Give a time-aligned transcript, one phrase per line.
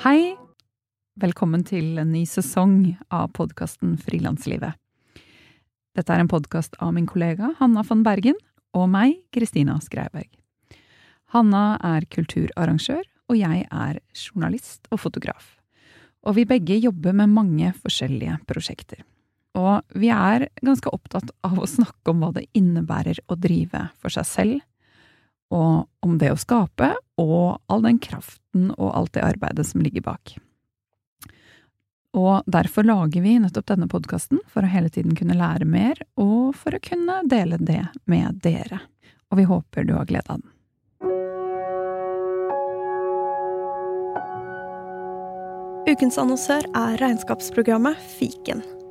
[0.00, 0.32] Hei!
[1.20, 4.72] Velkommen til en ny sesong av podkasten Frilanslivet.
[5.92, 8.38] Dette er en podkast av min kollega Hanna von Bergen
[8.72, 10.30] og meg, Kristina Skreiberg.
[11.34, 15.58] Hanna er kulturarrangør, og jeg er journalist og fotograf.
[16.24, 19.04] Og vi begge jobber med mange forskjellige prosjekter.
[19.52, 24.16] Og vi er ganske opptatt av å snakke om hva det innebærer å drive for
[24.16, 24.64] seg selv,
[25.50, 30.06] og om det å skape, og all den kraften og alt det arbeidet som ligger
[30.06, 30.36] bak.
[32.16, 36.56] Og derfor lager vi nettopp denne podkasten, for å hele tiden kunne lære mer, og
[36.58, 38.80] for å kunne dele det med dere.
[39.30, 40.48] Og vi håper du har glede av den.
[45.90, 48.62] Ukens annonsør er regnskapsprogrammet Fiken.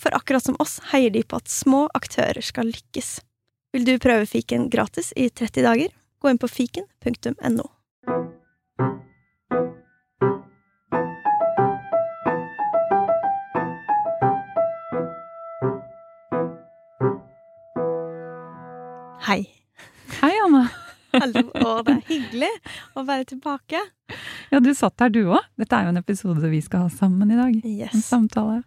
[0.00, 3.18] For akkurat som oss heier de på at små aktører skal lykkes.
[3.76, 5.92] Vil du prøve fiken gratis i 30 dager?
[6.20, 7.66] Gå inn på fiken.no.
[19.28, 19.44] Hei.
[20.22, 20.64] Hei, Anne!
[21.20, 21.44] Hallo.
[21.52, 22.50] Å, det er hyggelig
[22.96, 23.84] å være tilbake.
[24.50, 25.44] Ja, du satt her du òg.
[25.60, 27.60] Dette er jo en episode vi skal ha sammen i dag.
[27.68, 27.94] Yes.
[27.94, 28.62] En samtale.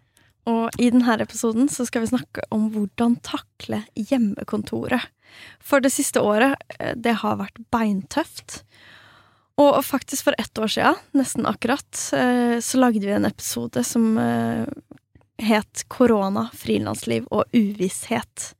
[0.50, 5.08] Og i denne episoden så skal vi snakke om hvordan takle hjemmekontoret.
[5.64, 8.62] For det siste året, eh, det har vært beintøft.
[9.56, 14.18] Og faktisk for ett år siden, nesten akkurat, eh, så lagde vi en episode som
[14.18, 14.66] eh,
[15.38, 18.54] het Korona, frilansliv og uvisshet.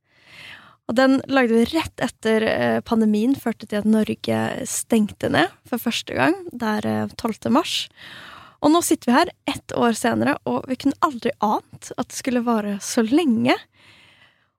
[0.87, 6.13] Og den lagde vi rett etter pandemien førte til at Norge stengte ned for første
[6.13, 7.49] gang, der 12.
[7.49, 7.87] mars.
[8.63, 12.17] Og nå sitter vi her ett år senere, og vi kunne aldri ant at det
[12.17, 13.55] skulle vare så lenge.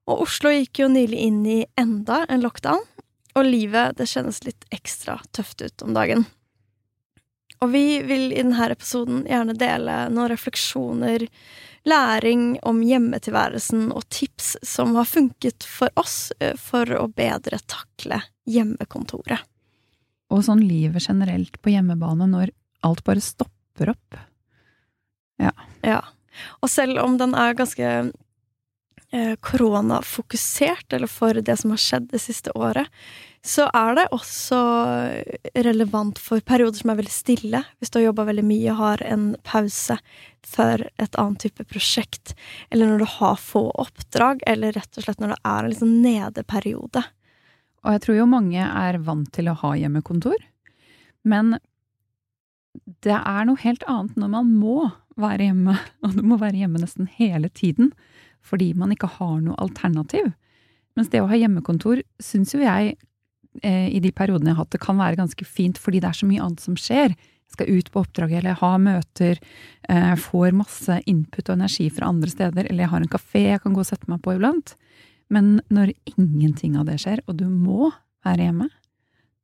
[0.06, 2.84] Og Oslo gikk jo nylig inn i enda en lockdown,
[3.36, 6.26] og livet det kjennes litt ekstra tøft ut om dagen.
[7.64, 11.24] Og vi vil i denne episoden gjerne dele noen refleksjoner,
[11.86, 18.20] læring om hjemmetilværelsen og tips som har funket for oss eh, for å bedre takle
[18.50, 19.40] hjemmekontoret.
[20.34, 22.50] Og sånn livet generelt på hjemmebane når
[22.86, 23.55] alt bare stopper
[23.92, 24.16] opp.
[25.42, 25.52] Ja.
[25.84, 26.00] Ja.
[26.60, 27.90] Og selv om den er ganske
[29.12, 32.88] eh, koronafokusert, eller for det som har skjedd det siste året,
[33.46, 34.58] så er det også
[35.54, 37.60] relevant for perioder som er veldig stille.
[37.78, 39.98] Hvis du har jobba veldig mye, har en pause
[40.46, 42.34] for et annet type prosjekt,
[42.70, 45.94] eller når du har få oppdrag, eller rett og slett når det er en liksom
[46.02, 47.04] nedeperiode.
[47.86, 50.42] Og jeg tror jo mange er vant til å ha hjemmekontor,
[51.26, 51.58] men
[53.04, 56.82] det er noe helt annet når man må være hjemme, og du må være hjemme
[56.82, 57.92] nesten hele tiden
[58.46, 60.28] fordi man ikke har noe alternativ.
[60.94, 62.94] Mens det å ha hjemmekontor syns jo jeg,
[63.62, 66.18] eh, i de periodene jeg har hatt det, kan være ganske fint fordi det er
[66.20, 67.16] så mye annet som skjer.
[67.16, 69.42] Jeg skal ut på oppdrag, eller ha møter,
[69.88, 73.62] eh, får masse input og energi fra andre steder, eller jeg har en kafé jeg
[73.62, 74.76] kan gå og sette meg på iblant.
[75.28, 77.90] Men når ingenting av det skjer, og du må
[78.26, 78.70] være hjemme,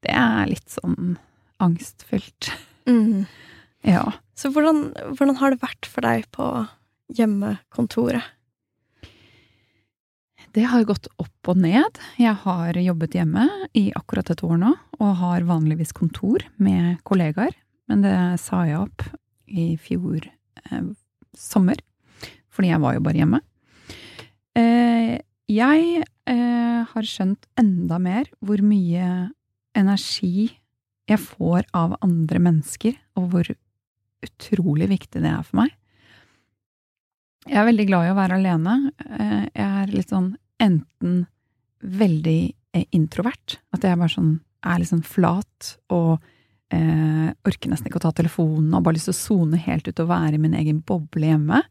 [0.03, 1.17] det er litt sånn
[1.63, 2.53] angstfylt.
[2.89, 3.25] Mm.
[3.87, 4.05] Ja.
[4.39, 6.47] Så hvordan, hvordan har det vært for deg på
[7.17, 8.25] hjemmekontoret?
[10.53, 11.97] Det har gått opp og ned.
[12.21, 13.47] Jeg har jobbet hjemme
[13.79, 17.55] i akkurat et år nå, og har vanligvis kontor med kollegaer,
[17.89, 19.07] men det sa jeg opp
[19.49, 20.91] i fjor eh,
[21.37, 21.81] sommer,
[22.53, 23.41] fordi jeg var jo bare hjemme.
[24.61, 25.15] Eh,
[25.49, 29.09] jeg eh, har skjønt enda mer hvor mye
[29.79, 30.51] energi
[31.15, 33.53] jeg får av andre mennesker, og hvor
[34.23, 35.73] utrolig viktig det er for meg.
[37.49, 38.75] Jeg er veldig glad i å være alene.
[39.03, 40.33] Eh, jeg er litt sånn
[40.63, 41.25] enten
[41.83, 42.41] veldig
[42.77, 46.23] eh, introvert, at jeg bare sånn er litt sånn flat og
[46.71, 50.05] eh, orker nesten ikke å ta telefonen og bare lyst til å sone helt ut
[50.05, 51.65] og være i min egen boble hjemme.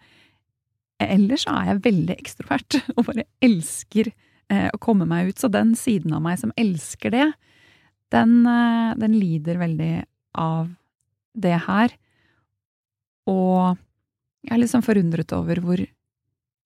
[1.02, 5.40] Eller så er jeg veldig ekstrovert og bare elsker eh, å komme meg ut.
[5.40, 7.30] Så den siden av meg som elsker det,
[8.12, 9.94] den, eh, den lider veldig
[10.36, 10.70] av
[11.34, 11.96] det her.
[13.30, 13.78] Og
[14.44, 15.82] jeg er litt sånn forundret over hvor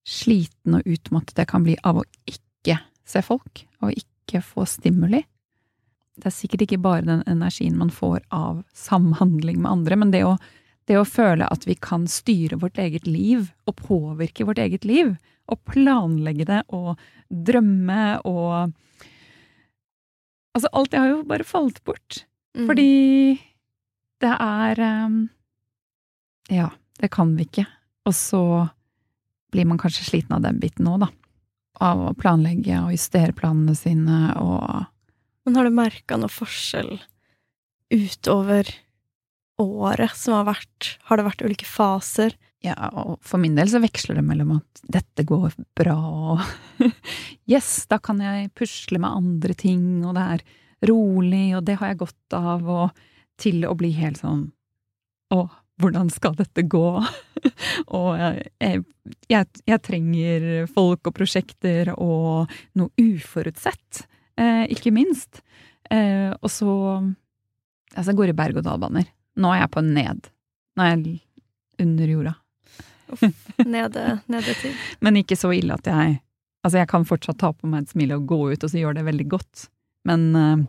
[0.08, 5.24] sliten og utmattet jeg kan bli av å ikke se folk, og ikke få stimuli.
[6.14, 10.26] Det er sikkert ikke bare den energien man får av samhandling med andre, men det
[10.28, 10.38] å
[10.84, 15.14] Det å føle at vi kan styre vårt eget liv og påvirke vårt eget liv.
[15.48, 17.00] Og planlegge det og
[17.32, 18.74] drømme og
[20.54, 22.24] Altså, alt det har jo bare falt bort.
[22.54, 22.68] Mm.
[22.70, 22.92] Fordi
[24.22, 25.18] det er um,
[26.54, 26.70] Ja,
[27.02, 27.66] det kan vi ikke.
[28.06, 28.44] Og så
[29.54, 31.10] blir man kanskje sliten av den biten òg, da.
[31.84, 34.86] Av å planlegge og justere planene sine og
[35.44, 37.02] Men har du merka noe forskjell
[37.94, 38.70] utover
[39.60, 40.94] året som har vært?
[41.10, 42.38] Har det vært ulike faser?
[42.64, 46.44] Ja, og for min del så veksler det mellom at dette går bra og
[47.52, 50.46] Yes, da kan jeg pusle med andre ting, og det er
[50.88, 53.04] rolig, og det har jeg godt av, og
[53.42, 54.46] til å bli helt sånn
[55.36, 55.42] Å,
[55.82, 56.88] hvordan skal dette gå?
[57.98, 58.84] og jeg,
[59.28, 64.06] jeg, jeg, trenger folk og prosjekter og noe uforutsett,
[64.40, 65.42] eh, ikke minst.
[65.92, 66.78] Eh, og så
[67.94, 69.10] Altså, jeg går i berg-og-dal-baner.
[69.38, 70.30] Nå er jeg på ned.
[70.74, 71.20] Nå er jeg
[71.84, 72.32] under jorda.
[73.76, 74.78] Nede, nedetid.
[75.04, 76.20] Men ikke så ille at jeg
[76.64, 78.94] Altså, jeg kan fortsatt ta på meg et smil og gå ut, og så gjør
[78.96, 79.66] det veldig godt.
[80.08, 80.62] Men uh,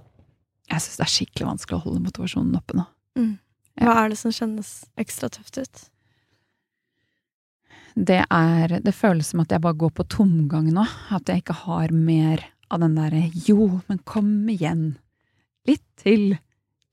[0.72, 2.86] jeg syns det er skikkelig vanskelig å holde motivasjonen oppe nå.
[3.14, 3.34] Mm.
[3.78, 5.84] Hva er det som kjennes ekstra tøft ut?
[7.94, 10.86] Det er Det føles som at jeg bare går på tomgang nå.
[11.14, 12.42] At jeg ikke har mer
[12.74, 14.96] av den derre jo, men kom igjen.
[15.68, 16.34] Litt til.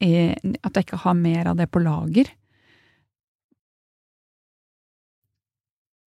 [0.01, 2.29] At jeg ikke har mer av det på lager.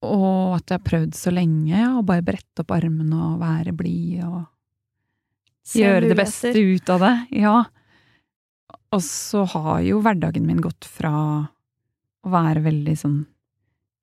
[0.04, 4.20] Og at jeg har prøvd så lenge å bare brette opp armene og være blid
[4.26, 4.42] og
[5.74, 7.14] gjøre det beste ut av det.
[7.40, 7.56] Ja.
[8.94, 11.14] Og så har jo hverdagen min gått fra
[12.24, 13.20] å være veldig sånn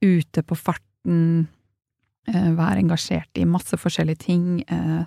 [0.01, 1.47] ute på farten,
[2.27, 5.05] eh, være engasjert i masse forskjellige ting, eh,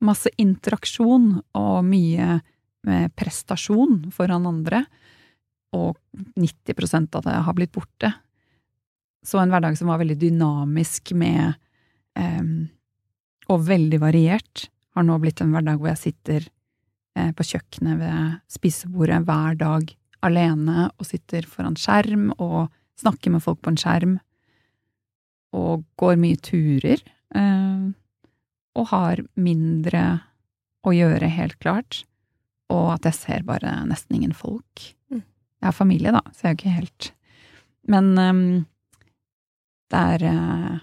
[0.00, 2.40] masse interaksjon og mye
[2.84, 4.84] med prestasjon foran andre,
[5.72, 5.96] og
[6.36, 8.12] 90% av det har blitt borte.
[9.26, 11.54] Så en hverdag som var veldig dynamisk med
[12.18, 12.68] um,
[13.52, 16.44] Og veldig variert, har nå blitt en hverdag hvor jeg sitter
[17.16, 19.88] eh, på kjøkkenet ved spisebordet hver dag
[20.22, 22.68] alene og sitter foran skjerm og
[23.00, 24.18] snakker med folk på en skjerm.
[25.56, 27.00] Og går mye turer.
[27.34, 27.88] Eh,
[28.78, 30.02] og har mindre
[30.86, 32.02] å gjøre, helt klart.
[32.72, 34.86] Og at jeg ser bare nesten ingen folk.
[35.12, 35.22] Mm.
[35.22, 37.10] Jeg har familie, da, så jeg er jo ikke helt
[37.90, 38.42] Men um,
[39.92, 40.76] det er, eh,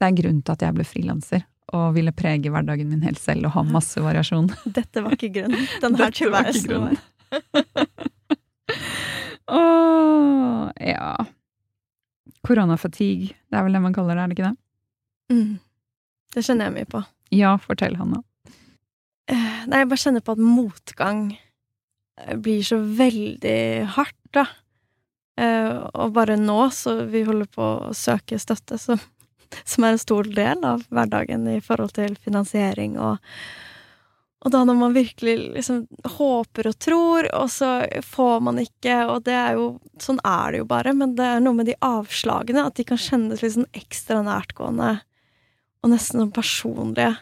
[0.00, 3.48] det er grunnen til at jeg ble frilanser og ville prege hverdagen min helt selv
[3.48, 4.50] og ha masse variasjon.
[4.78, 5.68] Dette var ikke grunnen.
[5.84, 6.96] Den her tilværelsen var
[9.52, 11.12] Åh, ja
[12.42, 14.56] Koronafatigue, det er vel det man kaller det, er det ikke det?
[15.32, 15.52] Mm.
[16.34, 17.02] Det kjenner jeg mye på.
[17.32, 18.18] Ja, fortell, Hanna.
[19.30, 23.60] Eh, nei, jeg bare kjenner på at motgang eh, blir så veldig
[23.94, 24.48] hardt, da.
[25.40, 29.00] Uh, og bare nå, så vi holder på å søke støtte, som,
[29.64, 33.20] som er en stor del av hverdagen i forhold til finansiering og
[34.42, 35.84] og da når man virkelig liksom
[36.16, 37.70] håper og tror, og så
[38.02, 39.68] får man ikke, og det er jo
[40.02, 42.98] Sånn er det jo bare, men det er noe med de avslagene, at de kan
[42.98, 44.88] kjennes litt sånn ekstra nærtgående
[45.82, 47.12] og nesten sånn personlige.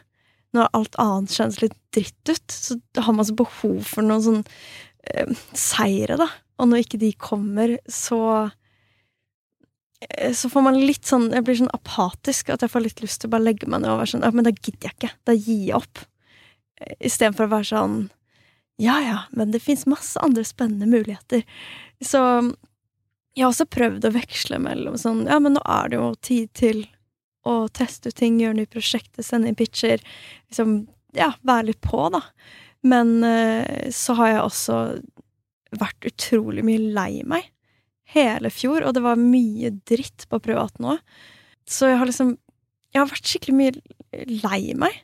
[0.56, 4.40] Når alt annet kjennes litt dritt ut, så har man så behov for noen sånn
[5.12, 6.30] eh, seire, da.
[6.61, 8.21] Og når ikke de kommer, så
[10.05, 13.23] eh, så får man litt sånn Jeg blir sånn apatisk, at jeg får litt lyst
[13.23, 15.12] til å bare legge meg ned og være sånn men da gidder jeg ikke.
[15.29, 16.07] Da gir jeg opp.
[16.81, 18.00] Eh, Istedenfor å være sånn
[18.81, 21.45] Ja ja, men det fins masse andre spennende muligheter.
[22.00, 22.21] Så
[23.37, 26.55] jeg har også prøvd å veksle mellom sånn Ja, men nå er det jo tid
[26.59, 26.87] til
[27.49, 30.02] å teste ut ting, gjøre nye prosjekter, sende inn pitcher.
[30.50, 30.83] Liksom,
[31.17, 32.21] ja, være litt på, da.
[32.85, 34.76] Men uh, så har jeg også
[35.78, 37.50] vært utrolig mye lei meg
[38.10, 41.02] hele fjor, og det var mye dritt på privaten òg.
[41.68, 42.36] Så jeg har liksom
[42.90, 44.96] Jeg har vært skikkelig mye lei meg.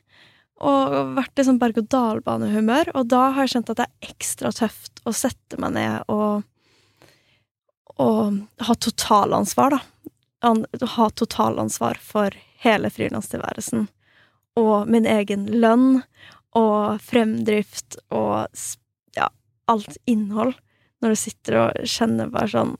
[0.59, 2.89] Og vært sånn berg-og-dal-bane-humør.
[2.99, 6.43] Og da har jeg skjønt at det er ekstra tøft å sette meg ned og
[7.97, 9.79] Og ha totalansvar, da.
[10.97, 13.87] Ha totalansvar for hele frilanstilværelsen.
[14.59, 16.03] Og min egen lønn
[16.53, 18.51] og fremdrift og
[19.71, 20.55] alt innhold,
[21.01, 22.75] når du sitter og kjenner bare sånn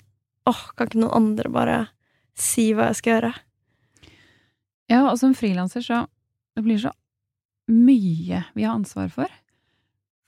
[0.48, 1.78] åh, kan ikke noen andre bare
[2.38, 3.34] si hva jeg skal gjøre?
[4.88, 6.06] Ja, og som frilanser så
[6.56, 6.90] Det blir så
[7.70, 9.30] mye vi har ansvar for.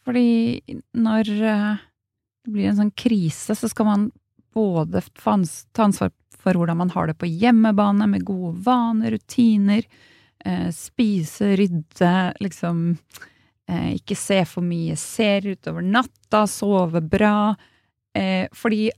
[0.06, 0.60] Fordi
[0.94, 1.80] når eh,
[2.46, 4.04] det blir en sånn krise, så skal man
[4.54, 5.34] både ta
[5.88, 9.88] ansvar for hvordan man har det på hjemmebane, med gode vaner, rutiner,
[10.46, 12.14] eh, spise, rydde,
[12.44, 12.84] liksom
[14.00, 17.54] ikke se for mye ser utover natta, sove bra.
[18.18, 18.90] Eh, fordi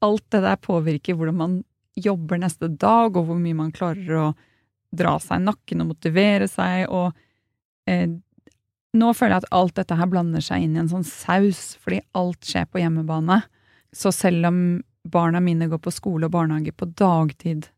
[0.00, 1.58] alt det der påvirker hvordan man
[1.98, 4.28] jobber neste dag, og hvor mye man klarer å
[4.96, 7.12] dra seg i nakken og motivere seg, og
[7.90, 8.08] eh,
[8.90, 12.00] nå føler jeg at alt dette her blander seg inn i en sånn saus, fordi
[12.18, 13.42] alt skjer på hjemmebane.
[13.94, 14.62] Så selv om
[15.10, 17.68] barna mine går på skole og barnehage på dagtid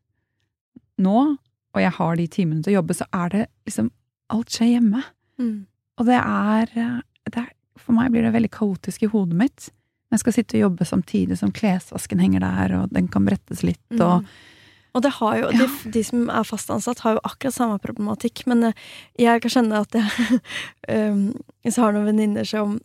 [1.01, 1.19] nå,
[1.73, 3.91] og jeg har de timene til å jobbe, så er det liksom
[4.33, 5.01] Alt skjer hjemme.
[5.37, 5.65] Mm.
[5.99, 9.69] Og det er, det er For meg blir det veldig kaotisk i hodet mitt.
[10.13, 13.85] Jeg skal sitte og jobbe samtidig som klesvasken henger der, og den kan brettes litt,
[13.99, 14.33] og Mm.
[14.93, 18.43] Og det har jo, de, de som er fast ansatt, har jo akkurat samme problematikk,
[18.49, 18.81] men eh,
[19.17, 20.39] jeg kan kjenne at jeg
[20.93, 21.31] um,
[21.65, 22.75] Hvis jeg har noen venninner som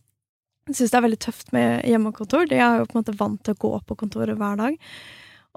[0.68, 3.56] syns det er veldig tøft med hjemmekontor De er jo på en måte vant til
[3.56, 4.78] å gå på kontoret hver dag.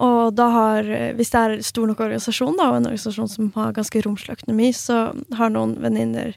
[0.02, 3.76] Og da har, hvis det er stor nok organisasjon, da, og en organisasjon som har
[3.76, 5.02] ganske romslig økonomi, så
[5.38, 6.34] har noen venninner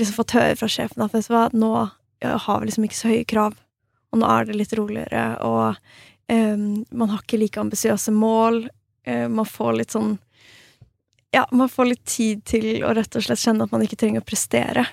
[0.00, 1.72] liksom fått høre fra sjefen at vet du hva, nå
[2.24, 3.56] har vi liksom ikke så høye krav,
[4.12, 5.76] og nå er det litt roligere, og
[6.32, 8.62] um, man har ikke like ambisiøse mål.
[9.06, 10.16] Eh, man får litt sånn
[11.34, 14.24] Ja, man får litt tid til å rett og slett kjenne at man ikke trenger
[14.24, 14.86] å prestere.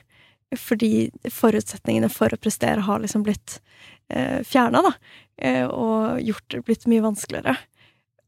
[0.60, 3.62] Fordi forutsetningene for å prestere har liksom blitt
[4.10, 4.91] eh, fjerna, da.
[5.43, 7.55] Uh, og gjort det blitt mye vanskeligere.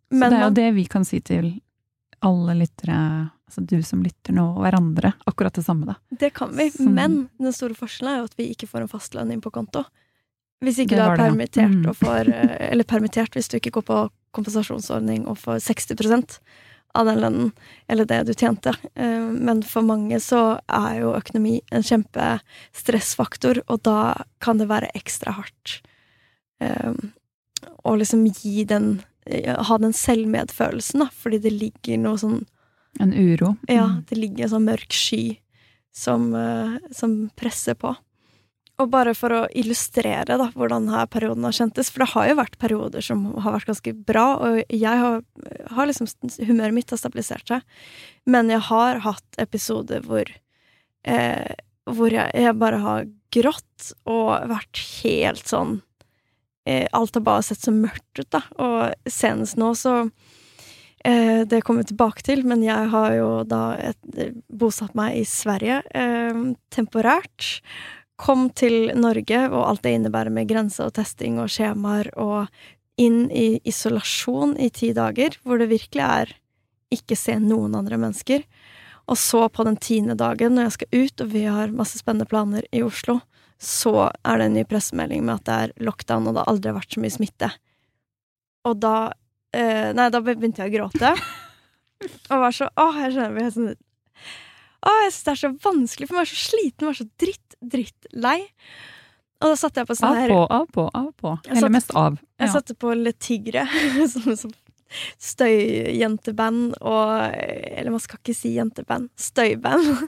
[0.09, 1.51] Så det er jo det vi kan si til
[2.25, 2.97] alle lyttere,
[3.49, 5.13] altså du som lytter nå, og hverandre.
[5.27, 5.95] Akkurat det samme, da.
[6.11, 8.87] Det kan vi, Som- men den store forskjellen er jo at vi ikke får en
[8.91, 9.85] fastlønn inn på konto.
[10.63, 11.31] Hvis ikke du er var det, ja.
[11.31, 11.95] permittert, Mm.
[11.95, 16.39] får, eh, eller permittert hvis du ikke går på kompensasjonsordning og får 60%
[16.95, 17.51] av den lønnen,
[17.89, 18.73] eller det du tjente.
[18.95, 24.89] Eh, Men for mange så er jo økonomi en kjempestressfaktor, og da kan det være
[24.95, 25.81] ekstra hardt
[26.61, 26.93] eh,
[27.85, 32.43] å liksom gi den Ha den selvmedfølelsen, da, fordi det ligger noe sånn
[32.99, 33.55] En uro.
[33.67, 34.05] ja, Mm.
[34.09, 35.37] det ligger en sånn mørk sky
[35.93, 37.95] som, eh, som presser på.
[38.77, 42.35] Og bare for å illustrere da, hvordan denne perioden har kjentes, for det har jo
[42.35, 45.21] vært perioder som har vært ganske bra, og jeg har,
[45.71, 46.07] har liksom
[46.45, 47.61] Humøret mitt har stabilisert seg,
[48.27, 50.25] men jeg har hatt episoder hvor
[51.05, 55.81] eh, hvor jeg, jeg bare har grått og vært helt sånn
[56.65, 58.41] eh, Alt har bare sett så mørkt ut, da.
[58.57, 60.09] Og senest nå så
[61.05, 63.99] det kommer vi tilbake til, men jeg har jo da et,
[64.49, 66.39] bosatt meg i Sverige eh,
[66.73, 67.59] temporært.
[68.17, 72.47] Kom til Norge, og alt det innebærer med grense og testing og skjemaer, og
[73.01, 76.33] inn i isolasjon i ti dager, hvor det virkelig er
[76.95, 78.45] ikke se noen andre mennesker.
[79.11, 82.29] Og så på den tiende dagen, når jeg skal ut, og vi har masse spennende
[82.29, 83.19] planer i Oslo,
[83.61, 86.73] så er det en ny pressemelding med at det er lockdown, og det har aldri
[86.75, 87.51] vært så mye smitte.
[88.65, 88.95] Og da
[89.55, 91.13] eh, Nei, da begynte jeg å gråte.
[92.31, 96.07] Og var så Å, jeg skjønner jeg sånn Å, jeg syns det er så vanskelig,
[96.09, 98.37] for jeg er så sliten, jeg er så dritt, drittlei.
[99.41, 101.31] Og da satte jeg på sånn her Av på, av på, av på.
[101.49, 102.19] Eller mest av.
[102.39, 103.63] Jeg satte på Le Tigre,
[104.13, 104.53] som, som
[105.19, 109.09] støyjenteband og Eller man skal ikke si jenteband.
[109.19, 110.05] Støyband.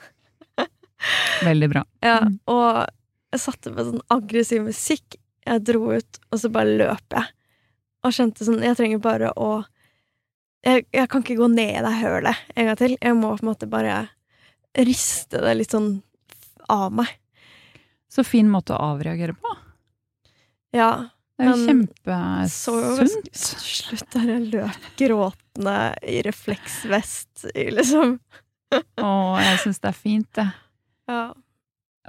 [1.48, 1.84] Veldig bra.
[2.06, 2.38] Ja, Mm.
[2.50, 2.86] og
[3.34, 5.18] jeg satte på sånn aggressiv musikk.
[5.48, 7.28] Jeg dro ut, og så bare løp jeg.
[8.08, 9.66] Og skjønte sånn Jeg trenger bare å
[10.66, 12.96] jeg, jeg kan ikke gå ned i det hølet en gang til.
[13.00, 14.00] Jeg må på en måte bare
[14.76, 15.92] riste det litt sånn
[16.72, 17.12] av meg.
[18.12, 19.54] Så fin måte å avreagere på.
[20.76, 20.92] Ja.
[21.38, 23.28] Det er jo kjempesunt.
[23.38, 28.18] slutt der jeg løp gråtende i refleksvest liksom
[28.74, 29.10] Å,
[29.40, 30.48] jeg syns det er fint, det.
[31.08, 31.22] Ja.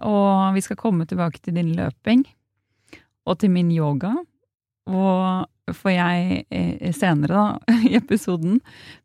[0.03, 2.25] Og vi skal komme tilbake til din løping.
[3.29, 4.11] Og til min yoga.
[4.91, 8.61] Og får jeg eh, senere, da, i episoden.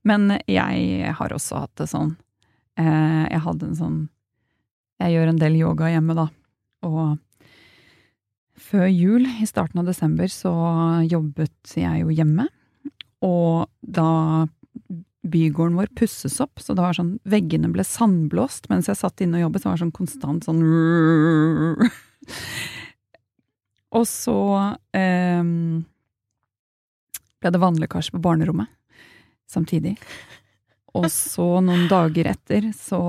[0.07, 2.15] Men jeg har også hatt det sånn.
[2.79, 3.99] Eh, Jeg hadde en sånn
[5.03, 6.27] Jeg gjør en del yoga hjemme, da.
[6.87, 7.17] Og
[8.63, 10.51] før jul, i starten av desember, så
[11.09, 12.47] jobbet jeg jo hjemme.
[13.23, 14.47] Og da
[15.23, 19.39] bygården vår pusses opp, så det var sånn Veggene ble sandblåst mens jeg satt inne
[19.39, 19.61] og jobbet.
[19.61, 20.61] Så det var sånn konstant sånn
[23.93, 24.37] Og så
[24.97, 25.43] eh,
[27.43, 28.71] ble det vannlekkasje på barnerommet
[29.51, 29.97] samtidig.
[30.93, 32.99] Og så, noen dager etter, så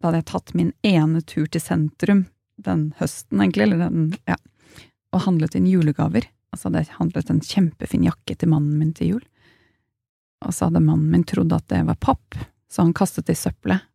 [0.00, 2.24] da hadde jeg tatt min ene tur til sentrum
[2.62, 4.36] den høsten, egentlig, eller den, ja,
[5.12, 6.28] og handlet inn julegaver.
[6.52, 9.24] Altså hadde jeg handlet en kjempefin jakke til mannen min til jul.
[10.46, 12.38] Og så hadde mannen min trodd at det var papp,
[12.70, 13.88] så han kastet det i søppelet.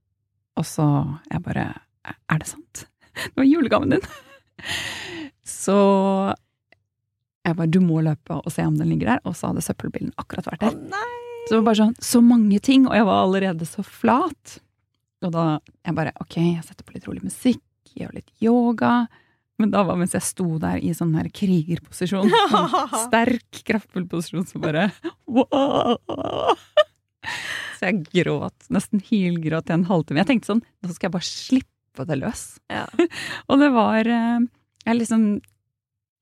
[0.57, 0.85] Og så
[1.29, 1.67] jeg bare
[2.31, 2.87] Er det sant?
[3.17, 4.05] Det var julegaven din!
[5.43, 5.75] Så
[7.47, 9.21] jeg bare Du må løpe og se om den ligger der.
[9.27, 10.79] Og så hadde søppelbilen akkurat vært Å der.
[10.93, 11.13] nei!
[11.47, 14.57] Så det var bare sånn så mange ting, og jeg var allerede så flat.
[15.23, 15.45] Og da
[15.87, 17.63] jeg bare ok, jeg setter på litt rolig musikk,
[17.97, 19.07] gjør litt yoga.
[19.57, 22.29] Men da var mens jeg sto der i sånn her krigerposisjon.
[22.51, 22.75] Sånn
[23.07, 24.89] sterk, kraftfull posisjon, så bare
[25.25, 25.95] wow!
[27.77, 28.67] Så jeg gråt.
[28.73, 30.21] Nesten hylgråt i en halvtime.
[30.23, 32.43] Jeg tenkte sånn, nå skal jeg bare slippe det løs.
[32.73, 32.85] Ja.
[33.49, 34.39] Og det var eh,
[34.87, 35.27] jeg liksom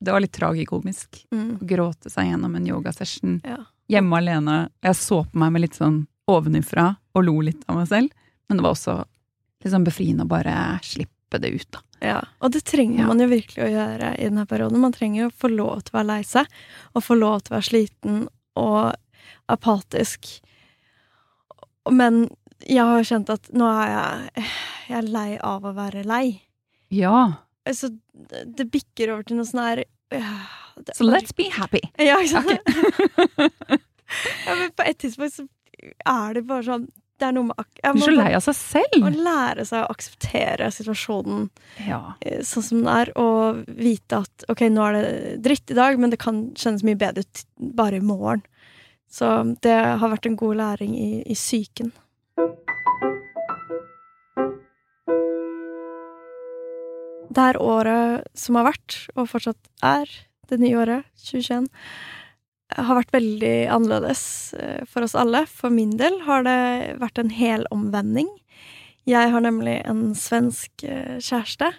[0.01, 1.25] Det var litt tragikomisk.
[1.31, 1.57] Mm.
[1.61, 3.57] Å gråte seg gjennom en yogasession Ja.
[3.89, 4.69] hjemme alene.
[4.83, 8.11] Jeg så på meg med litt sånn ovenifra og lo litt av meg selv.
[8.49, 9.05] Men det var også
[9.63, 11.79] liksom befriende å bare slippe det ut, da.
[12.01, 13.07] Ja, og det trenger Ja.
[13.07, 14.79] man jo virkelig å gjøre i denne perioden.
[14.79, 16.45] Man trenger jo å få lov til å være lei seg,
[16.93, 18.95] og få lov til å være sliten og
[19.49, 20.41] apatisk.
[21.89, 22.29] Men
[22.65, 23.89] jeg har jo kjent at nå er
[24.35, 24.45] jeg,
[24.89, 26.41] jeg er lei av å være lei.
[26.89, 27.37] Ja.
[27.65, 29.79] Altså, det, bikker over til noe sånn her
[30.13, 30.35] øh,
[30.85, 31.81] det Så let's be happy.
[32.09, 32.51] Ja, ikke sant?
[34.45, 35.47] ja, men på et tidspunkt så
[36.05, 36.85] er det bare sånn
[37.19, 39.07] Det er noe med Hun er så lei av seg selv!
[39.07, 41.45] Å lære seg å akseptere situasjonen
[41.87, 42.01] Ja.
[42.21, 45.11] eh, sånn som den er, og vite at ok, nå er det
[45.45, 47.45] dritt i dag, men det kan kjennes mye bedre ut
[47.79, 48.43] bare i morgen.
[49.11, 49.29] Så
[49.63, 51.93] det har vært en god læring i, i psyken.
[57.35, 60.11] Det her året som har vært, og fortsatt er,
[60.47, 61.67] det nye året, 2021,
[62.75, 64.23] har vært veldig annerledes
[64.57, 65.43] eh, for oss alle.
[65.49, 68.29] For min del har det vært en hel omvending.
[69.05, 71.71] Jeg har nemlig en svensk eh, kjæreste.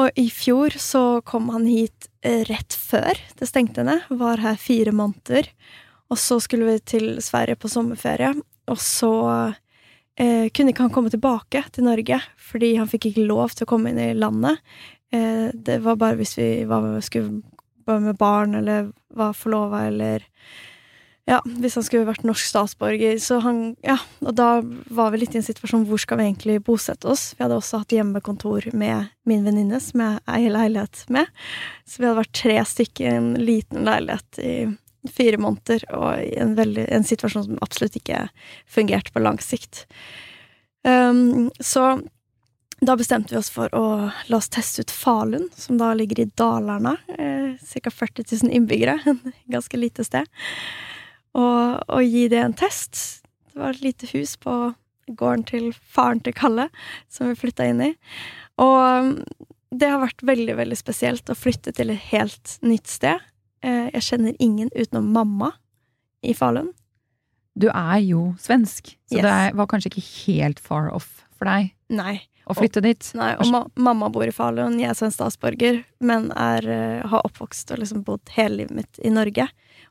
[0.00, 4.06] Og i fjor så kom han hit eh, rett før det stengte ned.
[4.08, 5.50] Var her fire måneder.
[6.12, 8.34] Og så skulle vi til Sverige på sommerferie.
[8.70, 9.12] Og så
[10.22, 13.72] eh, kunne ikke han komme tilbake til Norge, fordi han fikk ikke lov til å
[13.74, 14.62] komme inn i landet.
[15.12, 17.42] Eh, det var bare hvis vi var, skulle
[17.88, 20.24] være med barn, eller var forlova, eller
[21.28, 23.18] ja, hvis han skulle vært norsk statsborger.
[23.22, 24.48] Så han, ja, og da
[24.90, 27.30] var vi litt i en situasjon hvor skal vi egentlig bosette oss.
[27.36, 31.30] Vi hadde også hatt hjemmekontor med min venninne, som jeg eier leilighet med.
[31.86, 34.56] Så vi hadde vært tre stykker i en liten leilighet i
[35.10, 38.26] fire måneder, og i en, veldig, en situasjon som absolutt ikke
[38.70, 39.86] fungerte på lang sikt.
[40.86, 41.96] Um, så
[42.82, 43.86] da bestemte vi oss for å
[44.26, 46.96] la oss teste ut Falun, som da ligger i Dalarna.
[47.06, 47.90] Ca.
[47.90, 48.98] 40 000 innbyggere.
[49.54, 50.26] Ganske lite sted.
[51.38, 53.22] Og, og gi det en test.
[53.52, 54.56] Det var et lite hus på
[55.06, 56.68] gården til faren til Kalle
[57.10, 57.92] som vi flytta inn i.
[58.62, 59.14] Og um,
[59.72, 63.22] det har vært veldig, veldig spesielt å flytte til et helt nytt sted.
[63.62, 65.52] Eh, Jeg kjenner ingen utenom mamma
[66.22, 66.72] i Falun.
[67.58, 69.22] Du er jo svensk, så Yes.
[69.22, 72.22] det var kanskje ikke helt far off for deg Nei.
[72.48, 73.10] å flytte dit.
[73.14, 77.22] Nei, og ma mamma bor i Falun, jeg er svensk statsborger, men er, eh, har
[77.26, 79.48] oppvokst og liksom bodd hele livet mitt i Norge.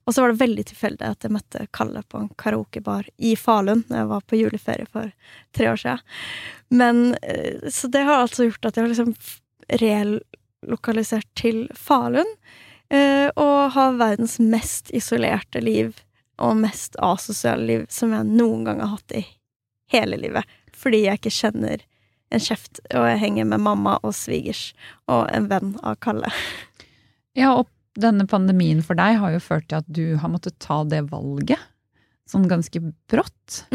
[0.07, 3.83] Og så var det veldig tilfeldig at jeg møtte Kalle på en karaokebar i Falun
[3.89, 5.11] når jeg var på juleferie for
[5.53, 5.99] tre år siden.
[6.71, 9.15] Men, eh, så det har altså gjort at jeg har liksom
[10.61, 12.25] relokalisert til Falun,
[12.91, 15.93] og har verdens mest isolerte liv
[16.41, 19.21] og mest asosiale liv som jeg noen gang har hatt i
[19.93, 20.47] hele livet.
[20.75, 21.83] Fordi jeg ikke kjenner
[22.31, 24.71] en kjeft, og jeg henger med mamma og svigers
[25.11, 26.31] og en venn av Kalle.
[27.37, 30.81] Ja, og denne pandemien for deg har jo ført til at du har måttet ta
[30.87, 31.59] det valget.
[32.29, 32.79] Sånn ganske
[33.11, 33.65] brått.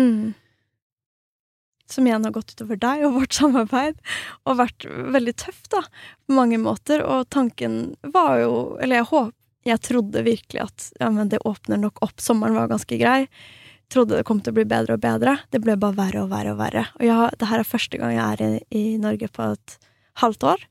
[1.90, 4.01] Som igjen har gått utover deg og vårt samarbeid,
[4.44, 5.85] og vært veldig tøft, da,
[6.27, 7.05] på mange måter.
[7.07, 9.35] Og tanken var jo Eller jeg håp,
[9.66, 12.20] jeg trodde virkelig at ja, men det åpner nok opp.
[12.22, 13.27] Sommeren var ganske grei.
[13.90, 15.37] Trodde det kom til å bli bedre og bedre.
[15.51, 16.87] Det ble bare verre og verre og verre.
[16.99, 19.77] Og jeg, det her er første gang jeg er i, i Norge på et
[20.22, 20.64] halvt år.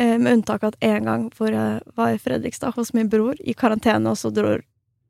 [0.00, 3.36] Eh, med unntak av at én gang hvor jeg var i Fredrikstad hos min bror
[3.40, 4.58] i karantene, og så dro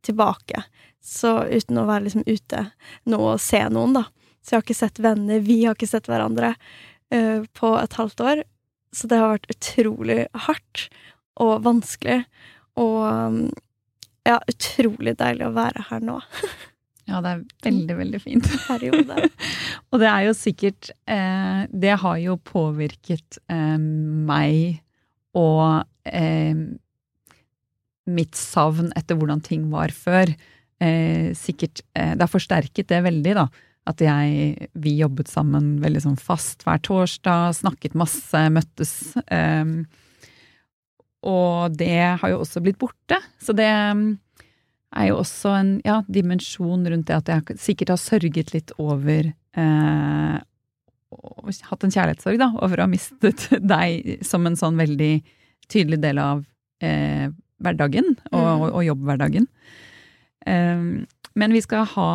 [0.06, 0.64] tilbake.
[1.04, 2.64] Så uten å være liksom ute
[3.08, 4.06] nå og se noen, da.
[4.40, 6.54] Så jeg har ikke sett venner, vi har ikke sett hverandre
[7.14, 8.44] uh, på et halvt år.
[8.96, 10.86] Så det har vært utrolig hardt
[11.40, 12.22] og vanskelig.
[12.80, 13.42] Og um,
[14.26, 16.18] ja, utrolig deilig å være her nå.
[17.10, 18.48] Ja, det er veldig, veldig fint.
[18.68, 19.24] Periode.
[19.90, 24.78] Og det er jo sikkert eh, Det har jo påvirket eh, meg
[25.38, 26.54] og eh,
[28.10, 30.32] mitt savn etter hvordan ting var før.
[30.82, 33.48] Eh, sikkert eh, Det har forsterket det veldig, da.
[33.88, 38.92] At jeg Vi jobbet sammen veldig sånn fast hver torsdag, snakket masse, møttes.
[39.32, 39.86] Um,
[41.26, 43.18] og det har jo også blitt borte.
[43.40, 48.54] Så det er jo også en ja, dimensjon rundt det at jeg sikkert har sørget
[48.56, 50.38] litt over eh,
[51.66, 55.12] Hatt en kjærlighetssorg, da, over å ha mistet deg som en sånn veldig
[55.70, 56.44] tydelig del av
[56.84, 57.26] eh,
[57.60, 58.60] hverdagen og, Mm.
[58.62, 59.48] og, og jobbhverdagen.
[60.46, 60.84] Eh,
[61.34, 62.10] men vi skal ha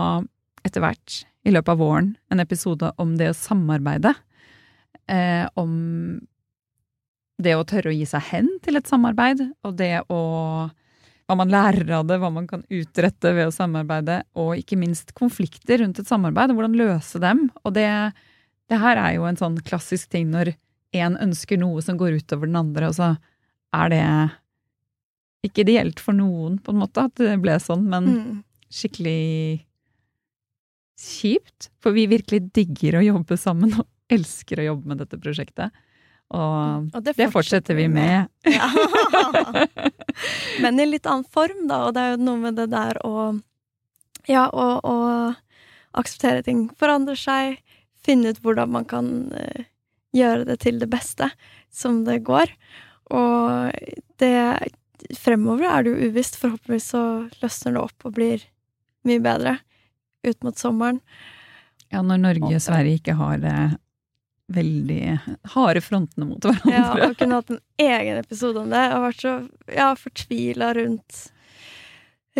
[0.65, 4.15] etter hvert, i løpet av våren, en episode om det å samarbeide.
[5.08, 5.75] Eh, om
[7.41, 10.21] det å tørre å gi seg hen til et samarbeid, og det å
[11.25, 15.15] hva man lærer av det, hva man kan utrette ved å samarbeide, og ikke minst
[15.17, 17.47] konflikter rundt et samarbeid, og hvordan løse dem.
[17.65, 17.88] Og det,
[18.69, 20.53] det her er jo en sånn klassisk ting når
[20.95, 23.15] én ønsker noe som går utover den andre, og så
[23.75, 24.03] er det
[25.49, 28.29] ikke ideelt for noen, på en måte, at det ble sånn, men mm.
[28.73, 29.65] skikkelig
[30.99, 31.69] kjipt.
[31.84, 35.84] For vi virkelig digger å jobbe sammen og elsker å jobbe med dette prosjektet.
[36.34, 38.29] Og, og det, fortsetter det, fortsetter vi med.
[38.49, 38.69] Ja.
[40.63, 41.84] Men i litt annen form, da.
[41.88, 43.36] Og det er jo noe med det der å
[44.25, 44.95] Ja, å, å
[45.93, 47.60] akseptere ting forandrer seg.
[48.05, 49.67] Finne ut hvordan man kan uh,
[50.17, 51.29] gjøre det til det beste
[51.73, 52.49] som det går.
[53.13, 53.69] Og
[54.21, 54.34] det
[55.19, 56.39] Fremover er det jo uvisst.
[56.41, 57.03] Forhåpentligvis så
[57.43, 58.45] løsner det opp og blir
[59.05, 59.60] mye bedre
[60.31, 61.01] ut mot sommeren.
[61.93, 63.57] Ja, når Norge og Sverige ikke har det
[64.53, 65.19] veldig
[65.55, 66.73] harde frontene mot hverandre.
[66.73, 68.81] Ja, og kunne hatt en egen episode om det.
[68.83, 69.33] Jeg har vært så
[69.73, 71.21] ja, fortvila rundt,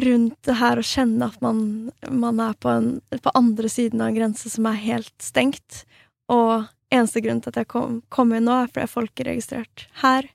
[0.06, 1.64] rundt det her å kjenne at man,
[2.12, 5.84] man er på, en, på, andre siden av en grense som er helt stengt.
[6.32, 9.88] Og eneste grunn til at jeg kom, kom inn nå, er fordi jeg er folkeregistrert
[10.04, 10.30] her.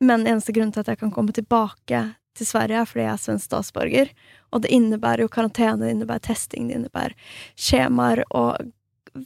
[0.00, 2.06] Men eneste grunn til at jeg kan komme tilbake
[2.40, 4.12] til Sverige, er fordi jeg er svensk statsborger.
[4.50, 7.16] Og det innebærer jo karantene, det innebærer testing, det innebærer
[7.58, 8.70] skjemaer og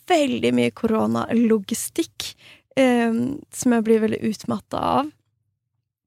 [0.09, 2.31] veldig mye koronalogistikk
[2.81, 3.12] eh,
[3.53, 5.12] som jeg blir veldig utmatta av.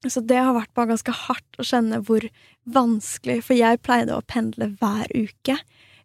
[0.07, 2.25] Så det har vært bare ganske hardt å kjenne hvor
[2.69, 5.57] vanskelig For jeg pleide å pendle hver uke,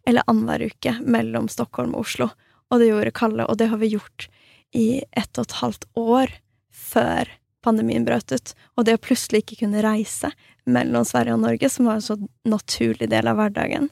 [0.07, 2.29] eller annenhver uke, mellom Stockholm og Oslo.
[2.71, 4.27] Og det gjorde Kalle, og det har vi gjort
[4.73, 6.33] i ett og et halvt år
[6.73, 7.29] før
[7.63, 8.53] pandemien brøt ut.
[8.77, 10.33] Og det å plutselig ikke kunne reise
[10.65, 13.89] mellom Sverige og Norge, som var en så naturlig del av hverdagen,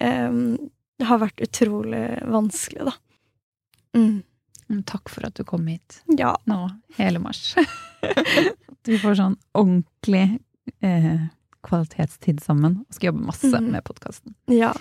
[0.00, 2.94] det har vært utrolig vanskelig, da.
[3.96, 4.22] Mm.
[4.86, 6.34] Takk for at du kom hit ja.
[6.48, 6.58] nå,
[6.96, 7.54] hele mars.
[8.80, 10.38] at vi får sånn ordentlig
[10.84, 11.26] eh,
[11.66, 13.70] kvalitetstid sammen og skal jobbe masse mm.
[13.74, 14.36] med podkasten.
[14.52, 14.72] Ja,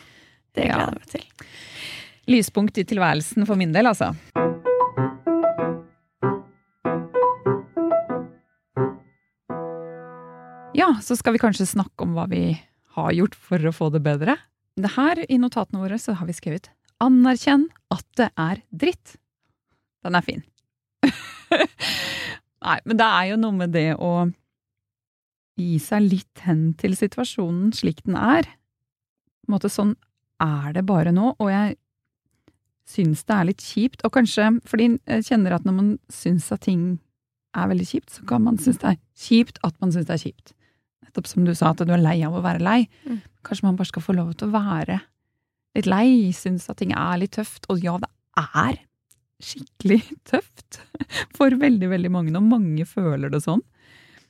[0.56, 1.28] det gleder jeg meg til.
[2.30, 4.14] Lyspunkt i tilværelsen for min del, altså.
[11.04, 12.44] Så skal vi kanskje snakke om hva vi
[12.98, 14.38] har gjort for å få det bedre.
[14.80, 16.72] Det her, I notatene våre så har vi skrevet
[17.04, 19.16] Anerkjenn at det er dritt.
[20.04, 20.44] Den er fin.
[22.66, 24.30] Nei, men det er jo noe med det å
[25.60, 28.48] gi seg litt hen til situasjonen slik den er.
[28.48, 29.96] På en måte sånn
[30.44, 31.78] er det bare nå, og jeg
[32.90, 34.04] syns det er litt kjipt.
[34.08, 37.00] Og kanskje fordi jeg kjenner at når man syns at ting
[37.58, 40.26] er veldig kjipt, så kan man synes det er kjipt at man syns det er
[40.28, 40.56] kjipt.
[41.20, 42.88] Nettopp som du sa, at du er lei av å være lei.
[43.04, 43.20] Mm.
[43.44, 45.02] Kanskje man bare skal få lov til å være
[45.76, 47.68] litt lei, synes at ting er litt tøft.
[47.70, 48.80] Og ja, det er
[49.44, 50.02] skikkelig
[50.32, 50.80] tøft
[51.36, 53.64] for veldig, veldig mange, og mange føler det sånn.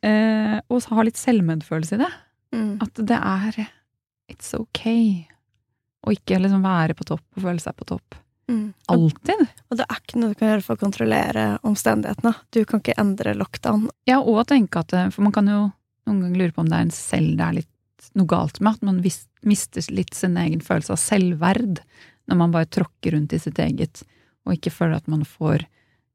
[0.02, 2.10] Eh, og ha litt selvmedfølelse i det.
[2.56, 2.74] Mm.
[2.82, 3.66] At det er
[4.30, 4.84] It's ok.
[6.06, 8.18] å ikke liksom være på topp og føle seg på topp.
[8.50, 8.74] Mm.
[8.90, 9.42] Alltid.
[9.70, 12.34] Og det er ikke noe du kan gjøre for å kontrollere omstendighetene.
[12.54, 13.88] Du kan ikke endre lockdown.
[14.10, 15.68] Ja, og tenke at For man kan jo
[16.10, 18.78] noen ganger lurer på om det er en selv det er litt noe galt med.
[18.78, 19.02] At man
[19.48, 21.84] mister litt sin egen følelse av selvverd
[22.30, 24.04] når man bare tråkker rundt i sitt eget,
[24.46, 25.64] og ikke føler at man får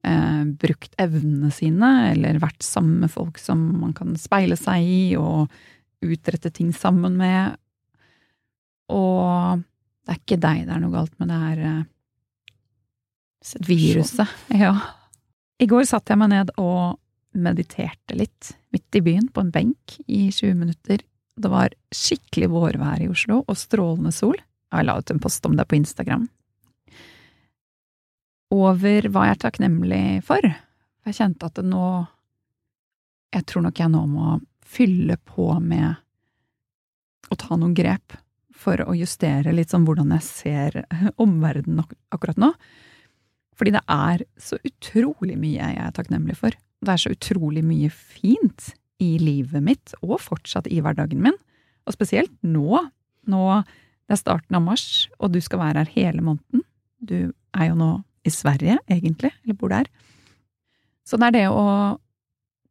[0.06, 5.02] eh, brukt evnene sine, eller vært sammen med folk som man kan speile seg i,
[5.18, 5.50] og
[6.04, 7.56] utrette ting sammen med.
[8.94, 9.64] Og
[10.04, 11.82] det er ikke deg det er noe galt med, det er eh,
[13.66, 14.38] viruset.
[14.54, 14.76] Ja.
[15.58, 17.00] I går satte jeg meg ned og
[17.34, 21.02] mediterte litt midt i byen på en benk i 20 minutter
[21.36, 24.36] det var skikkelig vårvær i Oslo og strålende sol.
[24.74, 26.28] Jeg la ut en post om det på Instagram.
[28.54, 30.46] Over hva jeg er takknemlig for.
[31.04, 32.06] Jeg kjente at det nå
[33.34, 35.96] Jeg tror nok jeg nå må fylle på med
[37.34, 38.14] å ta noen grep
[38.54, 40.76] for å justere litt sånn hvordan jeg ser
[41.24, 41.82] omverdenen
[42.14, 42.52] akkurat nå.
[43.58, 46.54] Fordi det er så utrolig mye jeg er takknemlig for.
[46.84, 51.36] Det er så utrolig mye fint i livet mitt, og fortsatt i hverdagen min.
[51.84, 52.84] Og spesielt nå.
[53.30, 53.44] Nå
[54.04, 56.64] det er starten av mars, og du skal være her hele måneden.
[57.00, 57.90] Du er jo nå
[58.24, 59.88] i Sverige, egentlig, eller bor der.
[61.04, 61.64] Så det er det å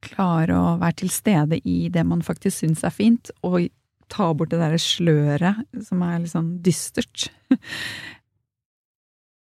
[0.04, 3.69] klare å være til stede i det man faktisk syns er fint, og
[4.13, 7.30] ta bort det derre sløret som er litt sånn dystert.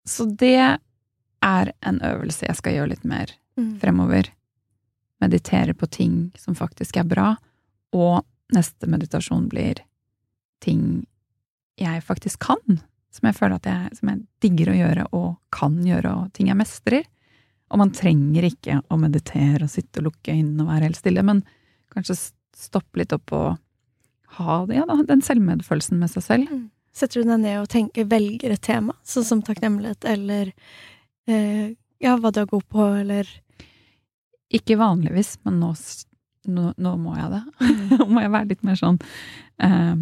[0.07, 0.79] Så det
[1.43, 3.77] er en øvelse jeg skal gjøre litt mer mm.
[3.83, 4.31] fremover
[5.23, 7.33] meditere på ting som faktisk er bra,
[7.95, 8.21] og
[8.53, 9.81] neste meditasjon blir
[10.63, 11.05] ting
[11.77, 12.79] jeg faktisk kan,
[13.13, 16.49] som jeg føler at jeg, som jeg digger å gjøre og kan gjøre, og ting
[16.51, 17.05] jeg mestrer.
[17.73, 21.23] Og man trenger ikke å meditere og sitte og lukke øynene og være helt stille,
[21.25, 21.43] men
[21.93, 22.17] kanskje
[22.57, 23.57] stoppe litt opp og
[24.37, 26.51] ha det, ja, da, den selvmedfølelsen med seg selv.
[26.51, 26.67] Mm.
[26.97, 30.49] Setter du deg ned og tenker, velger et tema, sånn som takknemlighet, eller
[31.29, 33.29] eh, ja, hva du er god på, eller
[34.53, 35.73] Ikke vanligvis, men nå,
[36.47, 37.41] nå, nå må jeg det.
[37.97, 38.99] Nå må jeg være litt mer sånn
[39.59, 39.95] eh,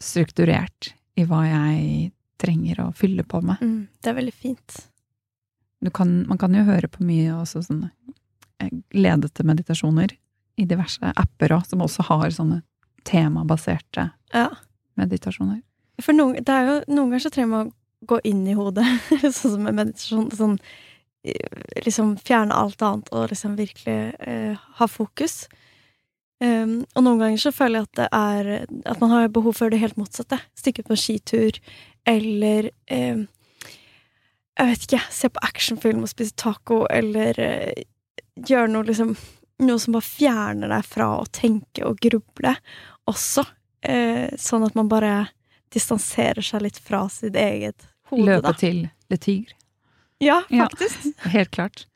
[0.00, 3.60] strukturert i hva jeg trenger å fylle på med.
[3.60, 4.78] mm, Det er veldig fint.
[5.94, 7.90] Kan, man kan jo høre på mye også sånne
[8.64, 10.14] eh, ledete meditasjoner
[10.56, 12.62] i diverse apper òg, som også har sånne
[13.04, 14.48] temabaserte Ja.
[14.96, 15.60] meditasjoner.
[16.02, 18.86] For noen, det jo, noen ganger så trenger man å gå inn i hodet,
[19.20, 20.30] sånn som med meditasjon.
[20.34, 20.56] Sånn,
[21.84, 25.44] liksom fjerne alt annet og liksom virkelig eh, ha fokus.
[26.42, 28.48] Um, og noen ganger så føler jeg at det er
[28.90, 30.40] At man har behov for det helt motsatte.
[30.58, 31.60] Stikke ut på skitur,
[32.04, 33.22] eller eh,
[34.58, 37.86] Jeg vet ikke, se på actionfilm og spise taco, eller eh,
[38.34, 39.14] gjøre noe liksom
[39.62, 42.56] Noe som bare fjerner deg fra å tenke og gruble
[43.06, 43.44] også.
[43.86, 45.28] Uh, sånn at man bare
[45.70, 48.54] distanserer seg litt fra sitt eget hode, Løpe da.
[48.58, 48.80] til
[49.12, 49.54] Le Tigre.
[50.24, 50.66] Ja, Ja.
[50.68, 51.12] faktisk.
[51.34, 51.86] Helt klart.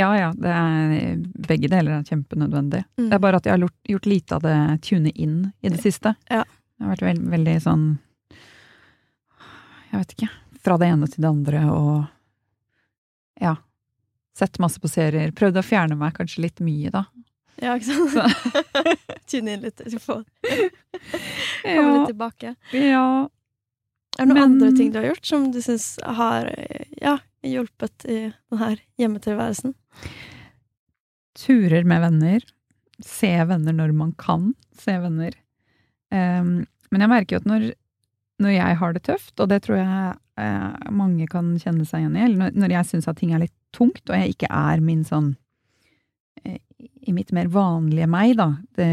[0.00, 1.16] Ja ja, det er,
[1.48, 2.80] begge deler er kjempenødvendig.
[2.96, 3.10] Mm.
[3.10, 4.54] Det er bare at jeg har gjort, gjort lite av det
[4.86, 6.14] tune inn i det siste.
[6.32, 6.44] Ja.
[6.46, 7.84] Det har vært veld, veldig sånn
[9.92, 10.30] Jeg vet ikke.
[10.64, 12.06] Fra det ene til det andre og
[13.42, 13.56] Ja.
[14.38, 15.30] Sett masse på serier.
[15.36, 17.04] Prøvde å fjerne meg kanskje litt mye, da.
[17.60, 18.16] Ja, ikke sant?
[19.28, 19.82] Tune inn litt.
[19.92, 22.54] Komme litt tilbake.
[22.72, 23.04] ja.
[24.18, 26.50] Er det noen Men- andre ting du har gjort som du syns har
[27.00, 28.18] ja, hjulpet i
[28.52, 29.74] denne hjemmetilværelsen?
[31.38, 32.42] Turer med venner.
[33.02, 35.32] Se venner når man kan se venner.
[36.12, 37.70] Um, men jeg merker jo at når,
[38.42, 42.18] når jeg har det tøft, og det tror jeg eh, mange kan kjenne seg igjen
[42.18, 44.82] i, eller når, når jeg syns at ting er litt tungt, og jeg ikke er
[44.84, 45.30] min sånn
[46.44, 46.58] eh,
[47.08, 48.90] I mitt mer vanlige meg, da, det,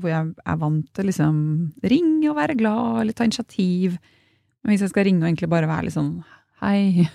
[0.00, 1.36] hvor jeg er vant til liksom
[1.92, 4.00] ringe og være glad, eller ta initiativ.
[4.68, 6.12] Hvis jeg skal ringe og egentlig bare være litt sånn
[6.60, 7.06] hei,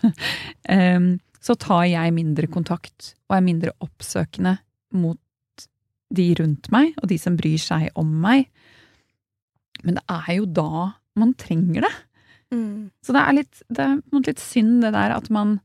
[0.74, 1.12] um,
[1.46, 4.58] så tar jeg mindre kontakt og er mindre oppsøkende
[4.98, 5.20] mot
[6.16, 8.48] de rundt meg, og de som bryr seg om meg.
[9.86, 11.94] Men det er jo da man trenger det.
[12.54, 12.90] Mm.
[13.04, 15.60] Så det er litt, det er litt synd det der at man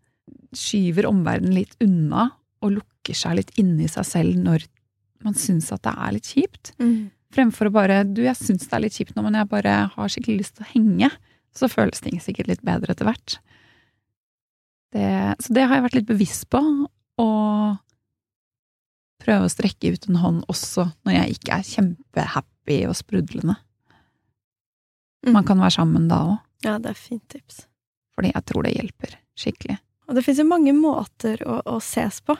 [0.56, 2.30] skyver omverdenen litt unna
[2.64, 4.66] og lukker seg litt inni seg selv når
[5.24, 6.72] man syns at det er litt kjipt.
[6.80, 7.10] Mm.
[7.34, 10.12] Fremfor å bare du, jeg syns det er litt kjipt nå, men jeg bare har
[10.12, 11.10] skikkelig lyst til å henge.
[11.56, 13.38] Så føles ting sikkert litt bedre etter hvert.
[14.94, 15.06] Det,
[15.38, 16.60] så det har jeg vært litt bevisst på,
[17.22, 17.78] og
[19.20, 23.58] prøve å strekke ut en hånd også når jeg ikke er kjempehappy og sprudlende.
[25.26, 25.34] Mm.
[25.36, 27.66] Man kan være sammen da òg, Ja, det er fint tips.
[28.16, 29.78] fordi jeg tror det hjelper skikkelig.
[30.08, 32.34] Og det fins jo mange måter å, å ses på.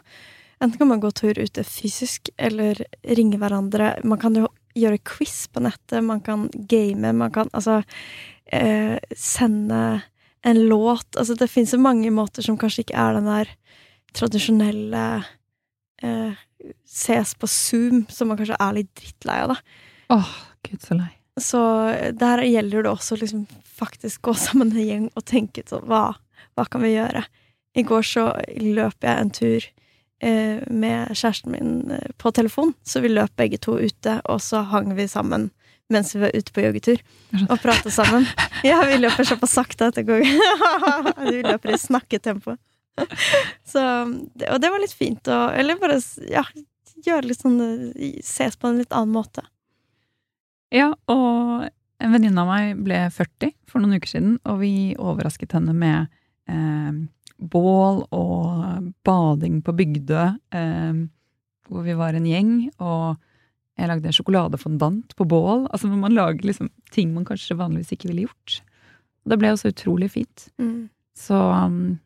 [0.60, 3.94] Enten kan man gå tur ute fysisk, eller ringe hverandre.
[4.04, 7.80] Man kan jo gjøre quiz på nettet, man kan game, man kan altså
[8.52, 10.00] eh, sende
[10.42, 11.16] en låt.
[11.16, 13.52] Altså det fins mange måter som kanskje ikke er den der
[14.16, 15.04] tradisjonelle
[16.02, 16.38] eh,
[16.86, 19.80] ses på Zoom, som man kanskje er litt drittlei av, da.
[20.16, 20.30] Åh,
[20.66, 21.10] gud så lei.
[21.40, 21.60] Så
[22.18, 23.46] der gjelder det også liksom
[23.80, 26.10] faktisk gå sammen en gjeng og tenke sånn hva,
[26.58, 27.22] hva kan vi gjøre?
[27.78, 28.24] I går så
[28.58, 29.66] løp jeg en tur
[30.20, 34.64] eh, med kjæresten min eh, på telefon, så vi løp begge to ute, og så
[34.72, 35.50] hang vi sammen
[35.92, 37.00] mens vi var ute på joggetur
[37.46, 38.26] og pratet sammen.
[38.66, 40.24] Ja, vi løper såpass sakte at det går
[41.30, 42.56] Vi løper i snakketempo.
[43.64, 45.96] Så, og det var litt fint å Eller bare
[46.28, 46.42] ja,
[47.00, 47.60] gjøre litt sånn
[48.20, 49.46] Ses på en litt annen måte.
[50.74, 55.56] Ja, og en venninne av meg ble 40 for noen uker siden, og vi overrasket
[55.56, 56.06] henne med
[56.48, 57.00] eh,
[57.40, 60.22] bål og bading på Bygdø,
[60.56, 61.02] eh,
[61.68, 63.18] hvor vi var en gjeng, og
[63.80, 65.64] jeg lagde sjokoladefondant på bål.
[65.72, 68.60] Altså man lager liksom ting man kanskje vanligvis ikke ville gjort.
[69.24, 70.46] Og det ble også utrolig fint.
[70.60, 70.90] Mm.
[71.16, 71.98] Så um,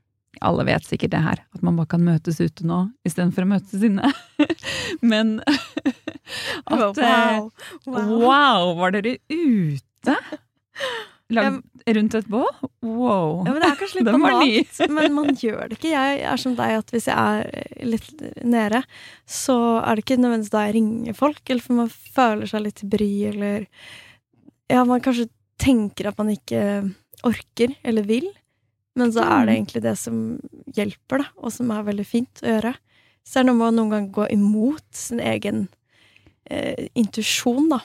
[0.45, 3.85] alle vet sikkert det her, at man bare kan møtes ute nå istedenfor å møtes
[3.87, 4.11] inne.
[5.13, 5.37] Men
[6.67, 7.51] at eh, wow.
[7.87, 8.15] wow.
[8.25, 10.19] Wow, var dere ute?
[11.33, 11.63] Lag,
[11.97, 12.51] rundt et bål?
[12.85, 13.45] Wow.
[13.47, 15.93] Ja, men det er kanskje litt banalt, men man gjør det ikke.
[15.95, 18.83] Jeg er som deg, at hvis jeg er litt nede,
[19.25, 22.77] så er det ikke nødvendigvis da jeg ringer folk, eller for man føler seg litt
[22.83, 23.67] til bry, eller
[24.73, 25.29] Ja, man kanskje
[25.61, 26.61] tenker at man ikke
[27.25, 28.29] orker eller vil,
[28.97, 29.57] men så er det Mm.
[29.57, 30.17] egentlig det som
[30.77, 32.75] hjelper, da, og som er veldig fint å gjøre.
[33.25, 35.69] Så er det noe med å noen ganger gå imot sin egen
[36.51, 37.81] eh, intuisjon, da.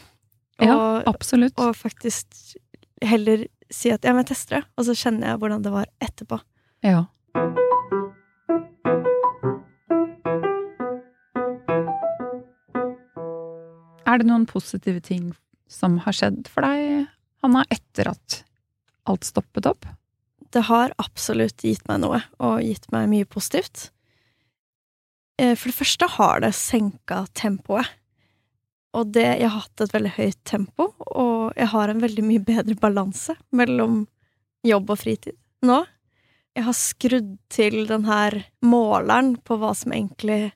[0.61, 1.53] Ja, absolutt.
[1.57, 2.27] og faktisk
[3.05, 5.89] heller si at ja, men jeg tester det, og så kjenner jeg hvordan det var
[6.03, 6.39] etterpå.
[6.85, 7.05] Ja.
[14.09, 15.31] Er det noen positive ting
[15.69, 17.05] som har skjedd for deg,
[17.43, 18.41] Hanna, etter at
[19.09, 19.85] alt stoppet opp?
[20.49, 23.91] Det har absolutt gitt meg noe, og gitt meg mye positivt.
[25.37, 27.85] Eh, for det første har det senka tempoet.
[28.97, 32.41] Og det Jeg har hatt et veldig høyt tempo, og jeg har en veldig mye
[32.41, 34.07] bedre balanse mellom
[34.65, 35.83] jobb og fritid nå.
[36.57, 40.51] Jeg har skrudd til den her måleren på hva som egentlig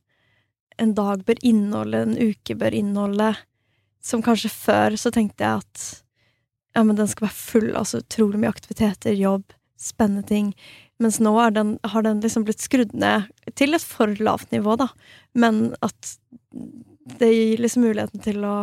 [0.81, 3.33] en dag bør inneholde, en uke bør inneholde.
[4.03, 5.83] Som kanskje før så tenkte jeg at
[6.73, 10.49] ja, men den skal være full av så utrolig mye aktiviteter, jobb, spennende ting.
[10.99, 14.89] Mens nå den, har den liksom blitt skrudd ned til et for lavt nivå, da.
[15.37, 16.15] Men at
[17.05, 18.55] det gir liksom muligheten til å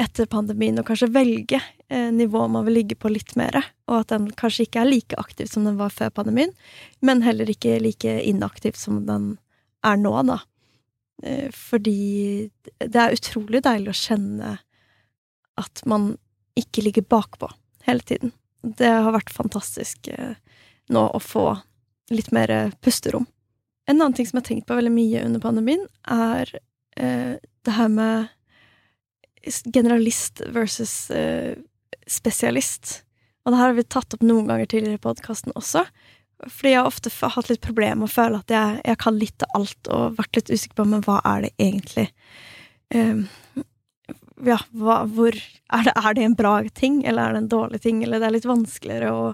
[0.00, 4.10] etter pandemien og kanskje velge eh, nivået man vil ligge på litt mer, og at
[4.10, 6.50] den kanskje ikke er like aktiv som den var før pandemien,
[6.98, 9.36] men heller ikke like inaktiv som den
[9.86, 10.40] er nå, da.
[11.22, 14.56] Eh, fordi det er utrolig deilig å kjenne
[15.60, 16.16] at man
[16.58, 17.52] ikke ligger bakpå
[17.86, 18.34] hele tiden.
[18.64, 20.34] Det har vært fantastisk eh,
[20.90, 21.52] nå å få
[22.10, 23.28] litt mer pusterom.
[23.86, 26.50] En annen ting som jeg har tenkt på veldig mye under pandemien, er
[26.96, 28.32] eh, det her med
[29.74, 31.54] generalist versus uh,
[32.06, 33.02] spesialist.
[33.44, 35.84] Og det her har vi tatt opp noen ganger tidligere i podkasten også.
[36.44, 39.44] Fordi jeg har ofte hatt litt problemer med å føle at jeg, jeg, kan litt
[39.46, 42.08] av alt, og vært litt usikker på men hva er det egentlig
[42.92, 43.22] um,
[44.44, 47.80] Ja, hva, hvor er det, er det, en bra ting, eller er det en dårlig
[47.84, 49.28] ting, eller det er litt vanskeligere å,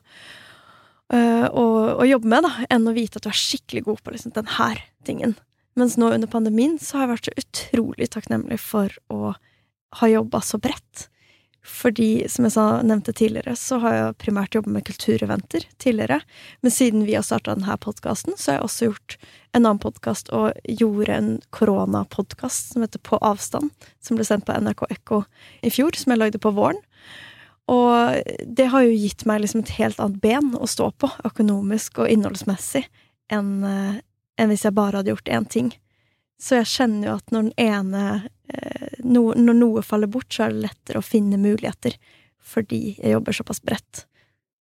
[1.14, 1.64] uh, å,
[1.96, 4.53] å jobbe med da, enn å vite at du er skikkelig god på liksom, den
[4.59, 5.35] her tingen.
[5.78, 9.35] Mens nå under pandemien så har jeg vært så utrolig takknemlig for å
[10.00, 11.09] ha jobba så bredt.
[11.61, 16.22] Fordi, som jeg sa, nevnte tidligere, så har jeg primært jobba med kultureventer tidligere.
[16.64, 19.16] Men siden vi har starta denne podkasten, så har jeg også gjort
[19.52, 24.56] en annen podkast og gjorde en koronapodkast som heter På avstand, som ble sendt på
[24.56, 25.22] NRK Ekko
[25.66, 26.80] i fjor, som jeg lagde på våren.
[27.70, 32.00] Og det har jo gitt meg liksom et helt annet ben å stå på, økonomisk
[32.00, 32.87] og innholdsmessig,
[33.30, 34.00] enn, eh,
[34.40, 35.70] enn hvis jeg bare hadde gjort én ting.
[36.40, 38.05] Så jeg kjenner jo at når den ene
[38.48, 41.98] eh, no, Når noe faller bort, så er det lettere å finne muligheter,
[42.40, 44.07] fordi jeg jobber såpass bredt.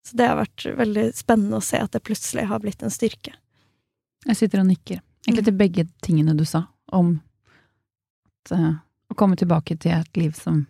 [0.07, 3.37] Så det har vært veldig spennende å se at det plutselig har blitt en styrke.
[4.27, 7.13] Jeg sitter og nikker, egentlig til begge tingene du sa, om
[8.27, 8.81] at, uh,
[9.13, 10.65] å komme tilbake til et liv som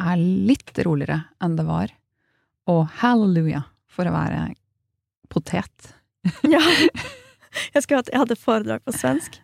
[0.00, 1.90] er litt roligere enn det var,
[2.70, 4.44] og halleluja for å være
[5.32, 5.90] potet.
[6.54, 6.62] ja.
[7.74, 9.40] Jeg, jeg hadde foredrag på svensk,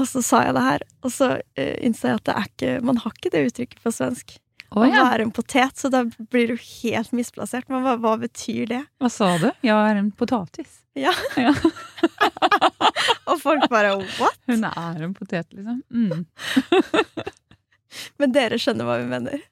[0.00, 2.70] og så sa jeg det her, og så uh, innså jeg at det er ikke,
[2.88, 4.34] man har ikke det uttrykket på svensk.
[4.74, 5.04] Å oh, ja.
[5.06, 6.00] være en potet, så da
[6.32, 7.68] blir du helt misplassert.
[7.70, 8.80] Men hva, hva betyr det?
[8.98, 9.46] Hva sa du?
[9.62, 10.80] Jeg er en potatis.
[10.98, 11.12] Ja.
[11.38, 11.52] ja.
[13.30, 14.40] og folk bare what?
[14.50, 15.78] Hun er en potet, liksom.
[15.94, 16.26] Mm.
[18.18, 19.46] Men dere skjønner hva vi mener?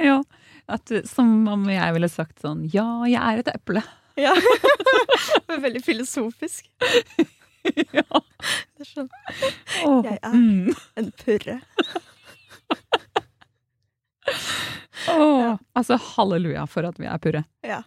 [0.00, 0.22] Ja.
[0.64, 3.82] At, som om jeg ville sagt sånn Ja, jeg er et eple.
[4.14, 4.34] Ja.
[5.58, 6.70] Veldig filosofisk.
[7.92, 8.20] ja.
[8.78, 9.52] Det skjønner jeg.
[10.04, 10.74] Jeg er mm.
[11.00, 11.56] en purre.
[15.10, 15.56] oh, ja.
[15.74, 17.42] Altså halleluja for at vi er purre.
[17.66, 17.82] Ja.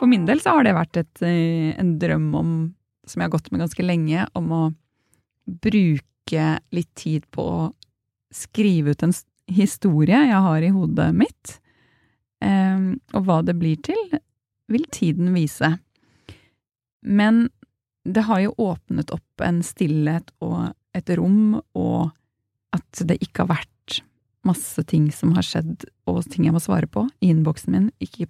[0.00, 2.54] For min del så har det vært et, eh, en drøm om,
[3.06, 4.62] som jeg har gått med ganske lenge, om å
[5.62, 7.70] bruke litt tid på å
[8.34, 9.14] skrive ut en
[9.52, 11.56] historie jeg har i hodet mitt.
[12.42, 14.00] Ehm, og hva det blir til,
[14.72, 15.74] vil tiden vise.
[17.02, 17.48] Men
[18.04, 22.10] det har jo åpnet opp en stillhet og et rom, og
[22.74, 24.02] at det ikke har vært
[24.46, 28.26] masse ting som har skjedd, og ting jeg må svare på i innboksen min, ikke,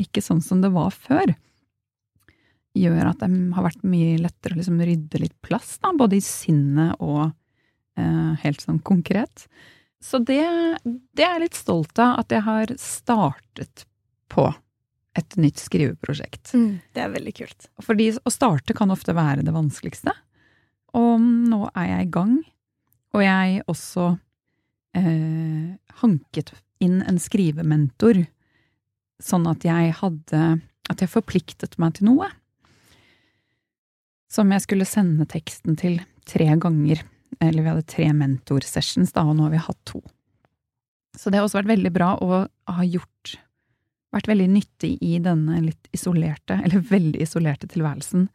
[0.00, 1.32] ikke sånn som det var før,
[2.76, 6.24] gjør at det har vært mye lettere å liksom rydde litt plass, da, både i
[6.24, 7.32] sinnet og
[7.96, 9.46] helt sånn konkret.
[10.02, 10.42] Så det,
[10.84, 13.84] det, er jeg litt stolt av, at jeg har startet
[14.32, 14.48] på
[15.18, 16.54] et nytt skriveprosjekt.
[16.56, 17.68] Mm, det er veldig kult.
[17.84, 20.14] Fordi å starte kan ofte være det vanskeligste.
[20.98, 22.34] Og nå er jeg i gang.
[23.12, 24.08] Og jeg også
[24.96, 28.24] eh, hanket inn en skrivementor,
[29.22, 30.42] sånn at jeg hadde
[30.90, 32.26] At jeg forpliktet meg til noe.
[34.32, 37.04] Som jeg skulle sende teksten til tre ganger
[37.40, 40.02] eller vi hadde tre mentorsessions, da, og nå har vi hatt to.
[41.18, 43.38] Så det har også vært veldig bra å ha gjort
[44.12, 48.26] Vært veldig nyttig i denne litt isolerte, eller veldig isolerte tilværelsen,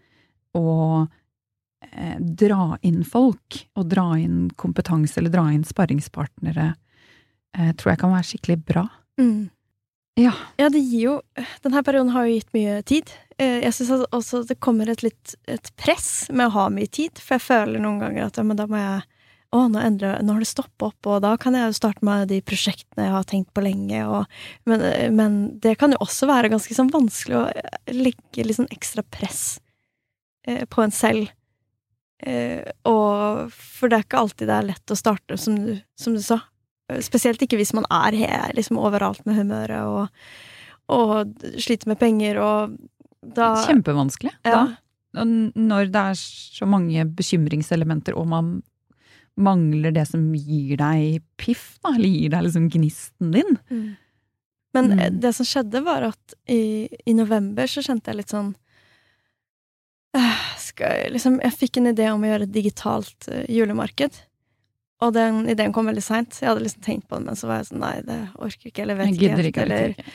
[0.58, 0.72] å
[1.06, 6.72] eh, dra inn folk, og dra inn kompetanse, eller dra inn sparringspartnere,
[7.54, 8.88] eh, tror jeg kan være skikkelig bra.
[9.22, 9.52] Mm.
[10.18, 10.34] Ja.
[10.58, 11.14] Ja, det gir jo
[11.62, 13.14] Denne perioden har jo gitt mye tid.
[13.38, 17.20] Eh, Jeg syns også det kommer et litt et press med å ha mye tid,
[17.22, 19.06] for jeg føler noen ganger at ja, men da må jeg
[19.56, 22.28] å, nå, endrer, nå har det stoppa opp, og da kan jeg jo starte med
[22.32, 24.02] de prosjektene jeg har tenkt på lenge.
[24.04, 24.26] Og,
[24.68, 24.84] men,
[25.16, 27.46] men, det kan jo også være ganske sånn vanskelig å
[27.96, 29.62] legge litt sånn ekstra press
[30.48, 31.32] eh, på en selv.
[32.20, 36.18] Eh, og For det er ikke alltid det er lett å starte, som du, som
[36.18, 36.42] du sa.
[37.04, 40.28] Spesielt ikke hvis man er her, liksom overalt med humøret og,
[40.92, 42.78] og sliter med penger og
[43.36, 44.34] da Kjempevanskelig.
[44.48, 44.64] Ja.
[45.16, 45.24] Da.
[45.26, 48.58] Når det er så mange bekymringselementer, og man
[49.38, 53.58] mangler det som gir deg piff, da, eller gir deg liksom gnisten din.
[53.70, 53.88] Mm.
[54.78, 55.20] Men Mm.
[55.22, 58.52] det som skjedde, var at i, i november så kjente jeg litt sånn
[60.18, 60.44] øh,
[60.78, 64.20] jeg, liksom, jeg fikk en idé om å gjøre et digitalt øh, julemarked.
[65.06, 66.40] Og den ideen kom veldig seint.
[66.42, 68.82] Jeg hadde liksom tenkt på den, men så var jeg sånn nei, det orker ikke,
[68.82, 69.66] eller vet Jeg gidder ikke.
[69.68, 70.06] eller, ikke.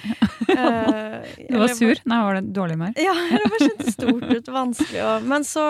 [0.57, 2.01] øh, Du var eller- sur?
[2.11, 2.97] Nei, var det dårlig humør?
[2.99, 5.67] Ja, det var kjentes stort ut, vanskelig og Men så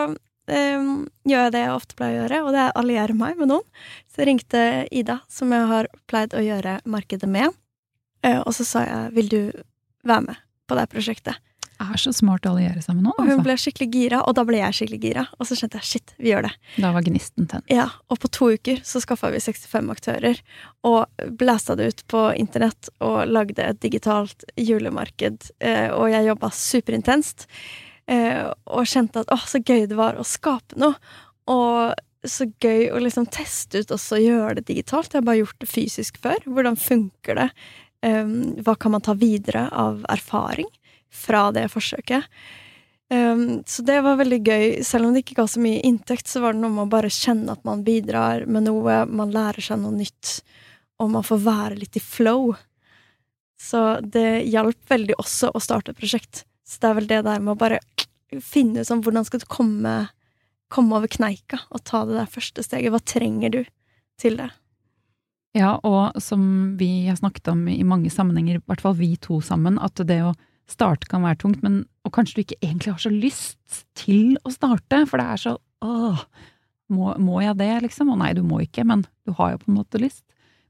[0.48, 0.88] um,
[1.28, 3.52] gjør jeg det jeg ofte pleier å gjøre, og det er å alliere meg med
[3.52, 3.66] noen.
[4.08, 7.52] Så jeg ringte Ida, som jeg har pleid å gjøre markedet med,
[8.24, 9.42] uh, og så sa jeg 'vil du
[10.08, 10.36] være med
[10.68, 11.36] på det prosjektet'?
[11.82, 13.16] Er så smart å alliere seg med noen.
[13.18, 13.46] noen, hun altså.
[13.46, 15.24] ble skikkelig gira, og da ble jeg skikkelig gira.
[15.38, 16.52] Og så skjønte jeg shit, vi gjør det.
[16.84, 17.66] Da var gnisten tent.
[17.72, 20.42] Ja, Og på to uker så skaffa vi 65 aktører,
[20.88, 25.50] og blæsta det ut på internett og lagde et digitalt julemarked.
[25.64, 27.46] Eh, og jeg jobba superintenst,
[28.06, 30.98] eh, og kjente at åh, så gøy det var å skape noe.
[31.50, 35.10] Og så gøy å liksom teste ut også gjøre det digitalt.
[35.10, 36.38] Jeg har bare gjort det fysisk før.
[36.46, 37.48] Hvordan funker det?
[38.02, 40.66] Um, hva kan man ta videre av erfaring
[41.12, 42.26] fra det forsøket?
[43.12, 44.66] Um, så det var veldig gøy.
[44.86, 47.12] Selv om det ikke ga så mye inntekt, så var det noe med å bare
[47.12, 50.38] kjenne at man bidrar med noe, man lærer seg noe nytt,
[51.02, 52.54] og man får være litt i flow.
[53.60, 56.46] Så det hjalp veldig også å starte et prosjekt.
[56.66, 57.82] Så det er vel det der med å bare
[58.40, 59.94] finne ut sånn hvordan skal du komme,
[60.72, 62.94] komme over kneika og ta det der første steget.
[62.94, 63.60] Hva trenger du
[64.20, 64.48] til det?
[65.52, 69.42] Ja, og som vi har snakket om i mange sammenhenger, i hvert fall vi to
[69.44, 70.32] sammen, at det å
[70.70, 74.50] starte kan være tungt, men og kanskje du ikke egentlig har så lyst til å
[74.50, 75.52] starte, for det er så
[75.86, 76.22] åh,
[76.92, 78.10] må, må jeg det, liksom?
[78.12, 80.24] Og nei, du må ikke, men du har jo på en måte lyst.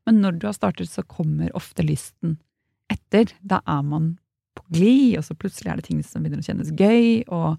[0.07, 2.37] Men når du har startet, så kommer ofte lysten
[2.93, 3.33] etter.
[3.41, 4.13] Da er man
[4.59, 7.57] på glid, og så plutselig er det ting som begynner å kjennes gøy, og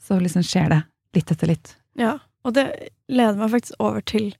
[0.00, 0.82] så liksom skjer det
[1.18, 1.74] litt etter litt.
[2.00, 2.16] Ja,
[2.46, 2.66] og det
[3.10, 4.30] leder meg faktisk over til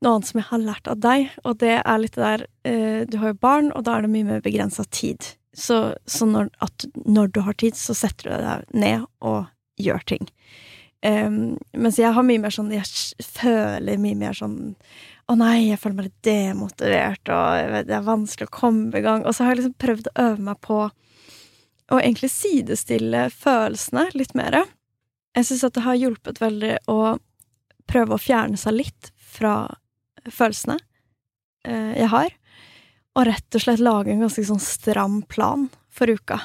[0.00, 3.02] noe annet som jeg har lært av deg, og det er litt det der eh,
[3.10, 5.34] Du har jo barn, og da er det mye mer begrensa tid.
[5.56, 6.50] Så, så når,
[6.94, 9.48] når du har tid, så setter du deg ned og
[9.80, 10.28] gjør ting.
[11.00, 12.84] Um, mens jeg har mye mer sånn Jeg
[13.24, 14.74] føler mye mer sånn
[15.32, 19.24] Å nei, jeg føler meg litt demotivert, og det er vanskelig å komme i gang.
[19.24, 20.80] Og så har jeg liksom prøvd å øve meg på
[21.90, 24.58] å egentlig sidestille følelsene litt mer.
[25.38, 26.98] Jeg syns at det har hjulpet veldig å
[27.90, 29.54] prøve å fjerne seg litt fra
[30.26, 30.76] følelsene
[31.66, 32.34] eh, jeg har,
[33.18, 36.40] og rett og slett lage en ganske sånn stram plan for uka.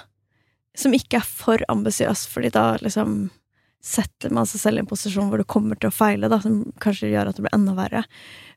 [0.75, 3.29] Som ikke er for ambisiøs, fordi da liksom
[3.85, 6.63] setter man seg selv i en posisjon hvor du kommer til å feile, da, som
[6.81, 8.01] kanskje gjør at det blir enda verre.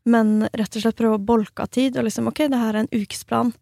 [0.08, 2.86] Men rett og slett prøve å bolke av tid, og liksom ok, det her er
[2.86, 3.52] en ukesplan.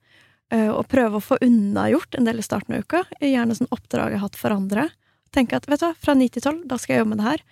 [0.54, 3.02] eh, Og prøve å få unnagjort en del i starten av uka.
[3.20, 4.88] Gjerne sånn oppdrag jeg har hatt for andre.
[5.34, 7.30] Tenke at vet du hva, fra ni til tolv, da skal jeg jobbe med det
[7.32, 7.42] her.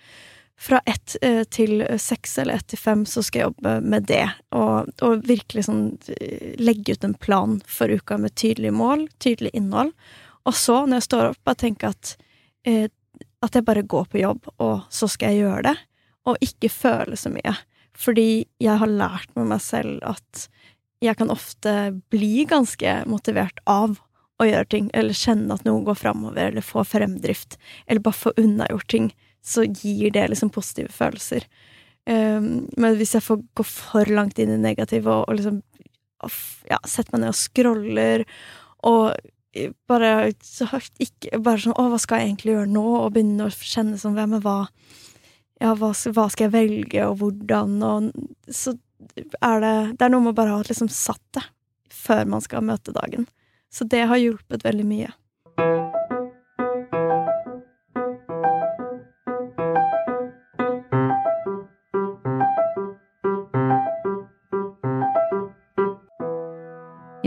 [0.55, 4.25] Fra ett eh, til seks eller ett til fem så skal jeg jobbe med det.
[4.55, 9.51] Og, og virkelig sånn eh, legge ut en plan for uka med tydelig mål, tydelig
[9.53, 9.91] innhold.
[10.45, 12.15] Og så, når jeg står opp, bare tenke at
[12.67, 12.87] eh,
[13.45, 15.75] at jeg bare går på jobb, og så skal jeg gjøre det.
[16.25, 17.53] Og ikke føle så mye.
[17.95, 20.47] Fordi jeg har lært med meg selv at
[21.03, 21.75] jeg kan ofte
[22.13, 23.99] bli ganske motivert av
[24.41, 28.33] å gjøre ting, eller kjenne at noe går framover, eller få fremdrift, eller bare få
[28.41, 29.11] unnagjort ting,
[29.45, 31.45] så gir det liksom positive følelser.
[32.05, 35.61] Um, men hvis jeg får gå for langt inn i negativ og, og liksom
[36.69, 38.25] ja, setter meg ned og scroller,
[38.85, 39.15] og
[39.89, 43.47] bare så høyt ikke Bare sånn 'Å, hva skal jeg egentlig gjøre nå?' Og begynne
[43.47, 44.67] å kjenne sånn Men hva
[45.61, 48.11] Ja, hva, hva skal jeg velge, og hvordan, og
[48.51, 48.75] Så
[49.41, 51.45] er det Det er noe med å bare ha liksom satt det
[51.95, 53.23] før man skal møte dagen.
[53.71, 55.07] Så det har hjulpet veldig mye.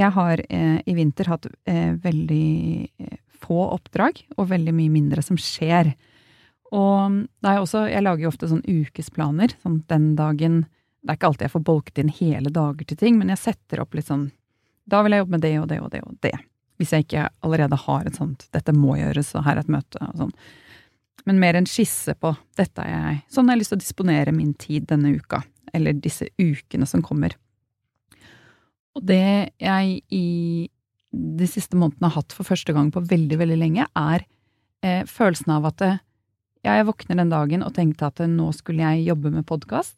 [0.09, 5.21] Jeg har eh, i vinter hatt eh, veldig eh, få oppdrag, og veldig mye mindre
[5.25, 5.93] som skjer.
[6.73, 9.55] Og da er jeg også Jeg lager jo ofte sånn ukesplaner.
[9.63, 10.59] Sånn den dagen
[11.01, 13.81] Det er ikke alltid jeg får bolket inn hele dager til ting, men jeg setter
[13.81, 14.27] opp litt sånn
[14.85, 16.35] Da vil jeg jobbe med det og det og det og det.
[16.81, 20.01] Hvis jeg ikke allerede har et sånt 'dette må gjøres', og 'her er et møte'
[20.09, 20.33] og sånn.
[21.27, 23.23] Men mer en skisse på 'dette er jeg'.
[23.29, 25.43] Sånn har jeg lyst til å disponere min tid denne uka.
[25.75, 27.35] Eller disse ukene som kommer.
[28.99, 30.27] Og det jeg i
[31.15, 34.25] de siste månedene har hatt for første gang på veldig, veldig lenge, er
[34.85, 39.07] eh, følelsen av at ja, jeg våkner den dagen og tenkte at nå skulle jeg
[39.07, 39.95] jobbe med podkast.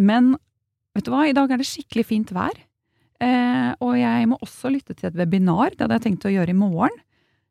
[0.00, 0.34] Men
[0.96, 2.58] vet du hva, i dag er det skikkelig fint vær.
[3.20, 5.74] Eh, og jeg må også lytte til et webinar.
[5.74, 6.98] Det hadde jeg tenkt å gjøre i morgen.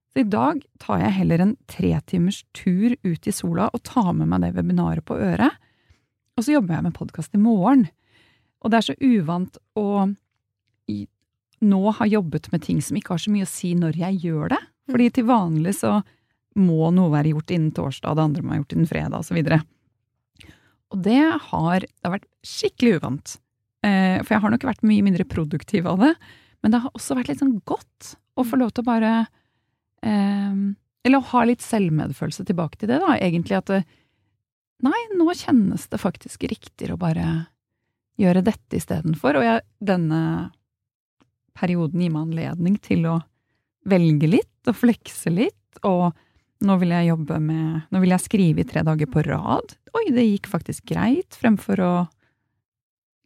[0.09, 4.32] Så i dag tar jeg heller en tretimers tur ut i sola og tar med
[4.32, 5.55] meg det webinaret på øret.
[6.36, 7.88] Og så jobber jeg med podkast i morgen.
[8.60, 9.88] Og det er så uvant å
[11.60, 14.55] nå ha jobbet med ting som ikke har så mye å si når jeg gjør
[14.55, 14.62] det.
[14.89, 15.99] Fordi til vanlig så
[16.60, 19.38] må noe være gjort innen torsdag, det andre må være gjort innen fredag, osv.
[19.38, 20.47] Og,
[20.89, 23.36] og det har, det har vært skikkelig uvant.
[23.86, 26.14] Eh, for jeg har nok vært mye mindre produktiv av det.
[26.64, 29.14] Men det har også vært litt sånn godt å få lov til å bare
[30.03, 30.57] eh,
[31.07, 33.16] Eller å ha litt selvmedfølelse tilbake til det, da.
[33.16, 33.84] Egentlig at det,
[34.84, 37.26] Nei, nå kjennes det faktisk riktigere å bare
[38.20, 39.39] gjøre dette istedenfor.
[39.39, 40.22] Og jeg, denne
[41.57, 43.17] perioden gir meg anledning til å
[43.89, 45.82] velge litt og flekse litt.
[45.88, 46.11] Og
[46.65, 49.76] nå vil jeg jobbe med Nå vil jeg skrive i tre dager på rad.
[49.95, 51.93] Oi, det gikk faktisk greit, fremfor å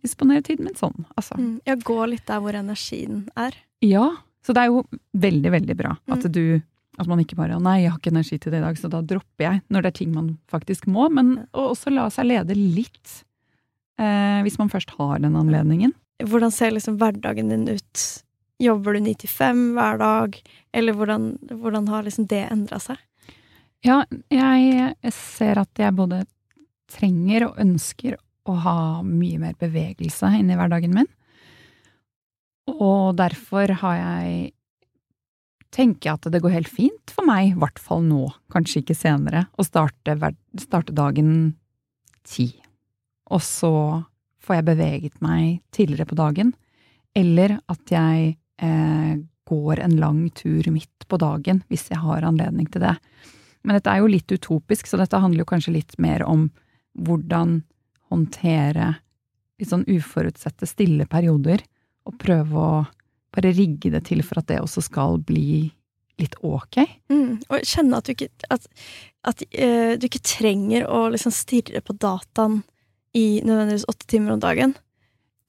[0.03, 1.37] disponere tiden min sånn, altså.
[1.39, 3.55] Mm, ja, gå litt der hvor energien er.
[3.83, 4.09] Ja.
[4.43, 4.81] Så det er jo
[5.15, 6.31] veldig, veldig bra at Mm.
[6.31, 6.61] du
[6.99, 9.01] At man ikke bare 'nei, jeg har ikke energi til det i dag, så da
[9.01, 11.09] dropper jeg', når det er ting man faktisk må.
[11.11, 13.23] Men å også la seg lede litt,
[14.01, 15.93] eh, hvis man først har den anledningen.
[16.23, 18.03] Hvordan ser liksom hverdagen din ut?
[18.61, 20.37] Jobber du ni til fem hver dag,
[20.73, 23.01] eller hvordan, hvordan har liksom det endra seg?
[23.83, 26.21] Ja, jeg ser at jeg både
[26.93, 28.15] trenger og ønsker
[28.47, 31.09] å ha mye mer bevegelse inni hverdagen min.
[32.71, 34.53] Og derfor har jeg
[35.73, 38.97] tenker jeg at det går helt fint for meg, i hvert fall nå, kanskje ikke
[38.97, 40.15] senere, å starte,
[40.61, 41.55] starte dagen
[42.27, 42.51] ti.
[43.31, 43.73] Og så
[44.43, 46.51] får jeg beveget meg tidligere på dagen,
[47.15, 49.13] eller at jeg eh,
[49.47, 52.95] går en lang tur midt på dagen, hvis jeg har anledning til det.
[53.63, 56.49] Men dette er jo litt utopisk, så dette handler jo kanskje litt mer om
[56.99, 57.61] hvordan
[58.11, 58.95] håndtere
[59.59, 61.63] litt sånn uforutsette, stille perioder,
[62.03, 62.83] og prøve å
[63.33, 65.71] bare rigge det til for at det også skal bli
[66.21, 66.81] litt ok.
[67.09, 68.67] Mm, og kjenne at du ikke At,
[69.25, 72.61] at uh, du ikke trenger å liksom stirre på dataen
[73.17, 74.73] i nødvendigvis åtte timer om dagen.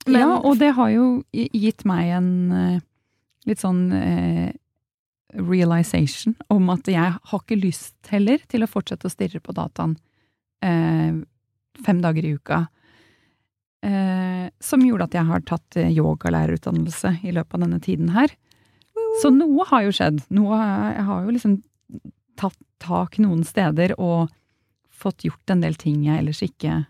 [0.07, 2.81] Men- ja, og det har jo gitt meg en eh,
[3.47, 4.53] litt sånn eh,
[5.35, 9.97] realization om at jeg har ikke lyst heller til å fortsette å stirre på dataen
[10.63, 11.17] eh,
[11.85, 12.67] fem dager i uka.
[13.85, 18.33] Eh, som gjorde at jeg har tatt eh, yogalærerutdannelse i løpet av denne tiden her.
[19.23, 20.23] Så noe har jo skjedd.
[20.35, 20.57] Noe,
[20.95, 21.59] jeg har jo liksom
[22.41, 24.33] tatt tak noen steder og
[24.95, 26.85] fått gjort en del ting jeg ellers ikke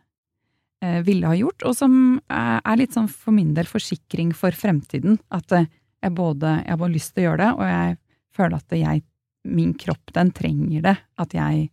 [1.06, 5.18] ville ha gjort, og som eh, er litt sånn for min del forsikring for fremtiden.
[5.34, 5.68] At eh,
[6.04, 7.96] jeg både jeg har lyst til å gjøre det, og jeg
[8.34, 9.04] føler at jeg,
[9.44, 10.96] min kropp, den trenger det.
[11.20, 11.68] At jeg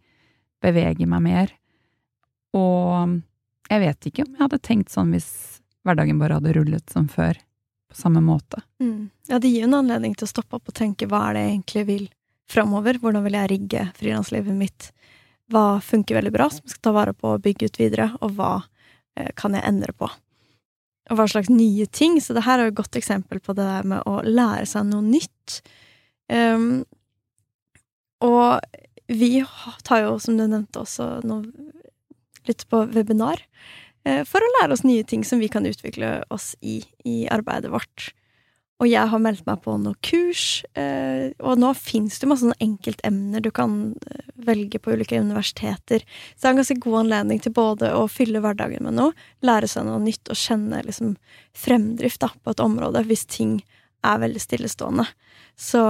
[0.61, 1.53] beveger meg mer.
[2.55, 3.19] Og
[3.71, 5.29] jeg vet ikke om jeg hadde tenkt sånn hvis
[5.87, 7.39] hverdagen bare hadde rullet som før.
[7.91, 8.61] På samme måte.
[8.79, 9.09] Mm.
[9.27, 11.41] Ja, det gir jo en anledning til å stoppe opp og tenke hva er det
[11.41, 12.05] jeg egentlig vil
[12.51, 12.99] framover?
[13.01, 14.91] Hvordan vil jeg rigge frilanslivet mitt?
[15.51, 18.07] Hva funker veldig bra, som jeg skal ta vare på og bygge ut videre?
[18.23, 18.70] Og hva eh,
[19.39, 20.07] kan jeg endre på?
[21.11, 22.19] Og hva slags nye ting?
[22.23, 24.87] Så det her er jo et godt eksempel på det der med å lære seg
[24.87, 25.59] noe nytt.
[26.31, 26.83] Um,
[28.23, 28.61] og
[29.11, 29.41] vi
[29.83, 31.41] tar jo, som du nevnte også, nå
[32.47, 33.41] litt på webinar
[34.07, 37.69] eh, for å lære oss nye ting som vi kan utvikle oss i i arbeidet
[37.73, 38.11] vårt.
[38.81, 43.43] Og jeg har meldt meg på noen kurs, eh, og nå fins det masse enkeltemner
[43.45, 46.01] du kan eh, velge på ulike universiteter.
[46.01, 49.13] Så det er en ganske god anledning til både å fylle hverdagen med noe,
[49.45, 51.13] lære seg noe nytt og kjenne liksom
[51.53, 53.59] fremdrift da, på et område hvis ting
[54.01, 55.05] er veldig stillestående.
[55.61, 55.81] Så,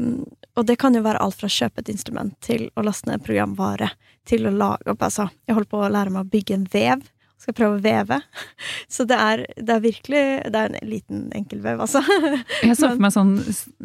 [0.00, 0.24] mm,
[0.56, 3.24] og det kan jo være alt fra å kjøpe et instrument til å laste ned
[3.26, 3.90] programvare
[4.28, 5.04] til å lage opp.
[5.04, 7.04] Altså, jeg holder på å lære meg å bygge en vev.
[7.38, 8.20] Skal prøve å veve.
[8.94, 12.02] Så det er, det er virkelig Det er en liten enkel vev, altså.
[12.66, 13.36] Jeg så for meg sånn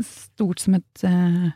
[0.07, 1.51] stort som et uh,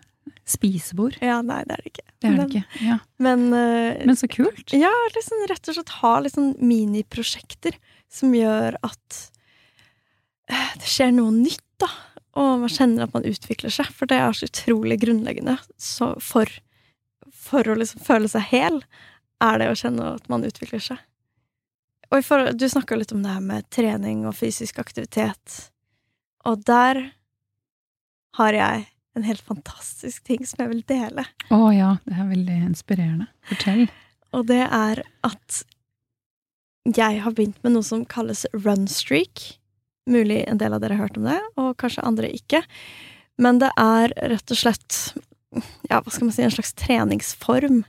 [0.48, 1.18] spisebord.
[1.24, 2.06] Ja, nei, det er det ikke.
[2.18, 2.84] Det er det men, ikke.
[2.86, 2.98] Ja.
[3.24, 4.76] Men, uh, Men så kult.
[4.76, 7.80] ja, liksom rett og slett ha sånn miniprosjekter
[8.12, 9.18] som gjør at
[10.52, 11.90] eh, det skjer noe nytt, da.
[12.38, 16.50] Og man kjenner at man utvikler seg, for det er så utrolig grunnleggende så for,
[17.34, 18.82] for å liksom føle seg hel,
[19.44, 21.02] er det å kjenne at man utvikler seg.
[22.14, 25.58] Og for, du snakka litt om det her med trening og fysisk aktivitet,
[26.48, 27.02] og der
[28.38, 28.86] har jeg
[29.18, 31.26] en helt fantastisk ting som jeg vil dele.
[31.52, 33.28] Å ja, det er veldig inspirerende.
[33.50, 33.88] Fortell.
[34.38, 35.62] Og det er at
[36.88, 39.42] jeg har begynt med noe som kalles runstreak.
[40.08, 42.62] Mulig en del av dere har hørt om det, og kanskje andre ikke.
[43.42, 45.00] Men det er rett og slett
[45.90, 47.82] ja, hva skal man si, en slags treningsform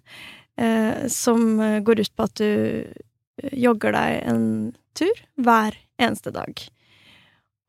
[0.58, 2.50] eh, som går ut på at du
[3.52, 4.44] jogger deg en
[4.98, 6.62] tur hver eneste dag.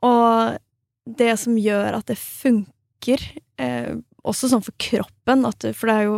[0.06, 0.58] Og
[1.20, 3.24] det som gjør at det funker,
[3.60, 3.96] eh,
[4.28, 6.18] også sånn for kroppen du, For det er jo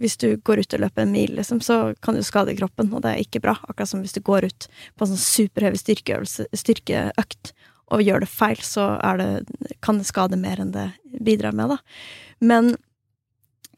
[0.00, 3.02] Hvis du går ut og løper en mil, liksom, så kan du skade kroppen, og
[3.02, 3.54] det er ikke bra.
[3.68, 4.66] Akkurat som hvis du går ut
[4.96, 7.52] på en sånn superhøy styrkeøkt
[7.92, 9.44] og gjør det feil, så det,
[9.84, 10.88] kan det skade mer enn det
[11.22, 11.78] bidrar med, da.
[12.40, 12.72] Men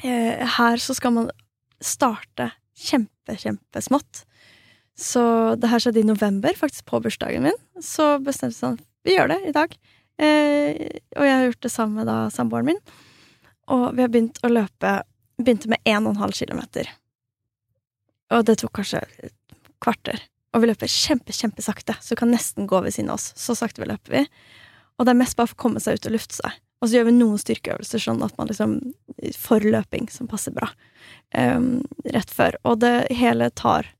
[0.00, 1.28] eh, her så skal man
[1.84, 4.24] starte kjempe, kjempesmått.
[4.96, 5.22] Så
[5.60, 7.58] det her skjedde i november, faktisk på bursdagen min.
[7.84, 9.74] Så bestemte vi sånn Vi gjør det i dag.
[10.16, 10.70] Eh,
[11.14, 12.80] og jeg har gjort det samme med da samboeren min.
[13.70, 15.02] Og vi har begynt å løpe
[15.36, 16.88] Begynte med 1,5 kilometer.
[18.32, 20.22] Og det tok kanskje et kvarter.
[20.56, 23.34] Og vi løper kjempe, kjempesakte, så du kan nesten gå ved siden av oss.
[23.36, 24.22] Så sakte vi løper vi.
[24.96, 26.56] Og det er mest bare for å komme seg ut og lufte seg.
[26.80, 28.78] Og så gjør vi noen styrkeøvelser sånn at man liksom
[29.36, 30.70] får løping som passer bra.
[31.36, 31.84] Um,
[32.16, 32.56] rett før.
[32.64, 33.92] Og det hele tar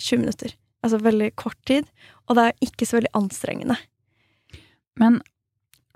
[0.00, 0.54] 20 minutter.
[0.84, 1.88] Altså veldig kort tid.
[2.26, 3.78] Og det er ikke så veldig anstrengende.
[5.00, 5.20] Men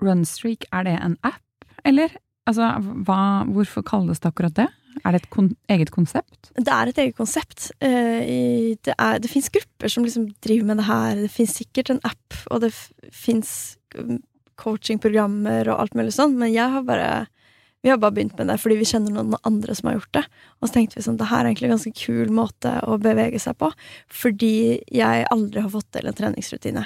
[0.01, 2.13] Runstreak, er det en app, eller?
[2.49, 2.71] Altså,
[3.05, 4.67] hva, hvorfor kalles det akkurat det?
[5.05, 6.49] Er det et kon eget konsept?
[6.57, 7.69] Det er et eget konsept.
[7.83, 11.21] Uh, det, er, det fins grupper som liksom driver med det her.
[11.21, 12.73] Det fins sikkert en app, og det
[13.13, 14.19] fins um,
[14.61, 17.11] coachingprogrammer og alt mulig sånn, men jeg har bare
[17.81, 20.23] vi har bare begynt med det fordi vi kjenner noen andre som har gjort det.
[20.59, 23.41] Og så tenkte vi sånn, det her er egentlig en ganske kul måte å bevege
[23.41, 23.71] seg på,
[24.21, 24.55] fordi
[24.93, 26.85] jeg aldri har fått til en treningsrutine.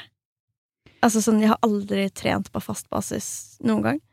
[1.06, 3.28] Altså sånn, jeg har aldri trent på fast basis
[3.66, 4.04] noen gang.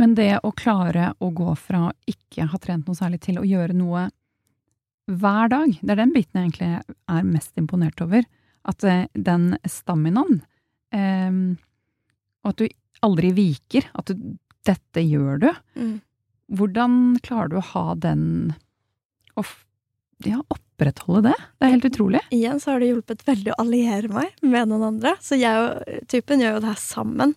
[0.00, 3.46] Men det å klare å gå fra å ikke ha trent noe særlig til å
[3.46, 4.06] gjøre noe
[5.10, 6.70] hver dag, det er den biten jeg egentlig
[7.10, 8.24] er mest imponert over.
[8.64, 10.38] At eh, den staminaen
[10.94, 11.34] eh,
[12.46, 12.68] Og at du
[13.02, 13.88] aldri viker.
[13.98, 15.48] At du, dette gjør du.
[15.74, 15.96] Mm.
[16.52, 18.24] Hvordan klarer du å ha den
[19.40, 19.48] og
[20.26, 21.36] ja, opprettholde det?
[21.58, 22.20] Det er helt utrolig.
[22.34, 25.14] Igjen så har det hjulpet veldig å alliere meg med noen andre.
[25.24, 27.34] Så jeg og typen gjør jo det her sammen,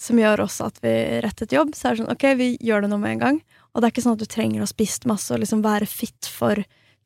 [0.00, 2.90] som gjør også at vi rettet jobb så er det sånn ok, vi gjør det
[2.92, 3.40] nå med en gang.
[3.72, 5.88] Og det er ikke sånn at du trenger å ha spist masse og liksom være
[5.90, 6.62] fit for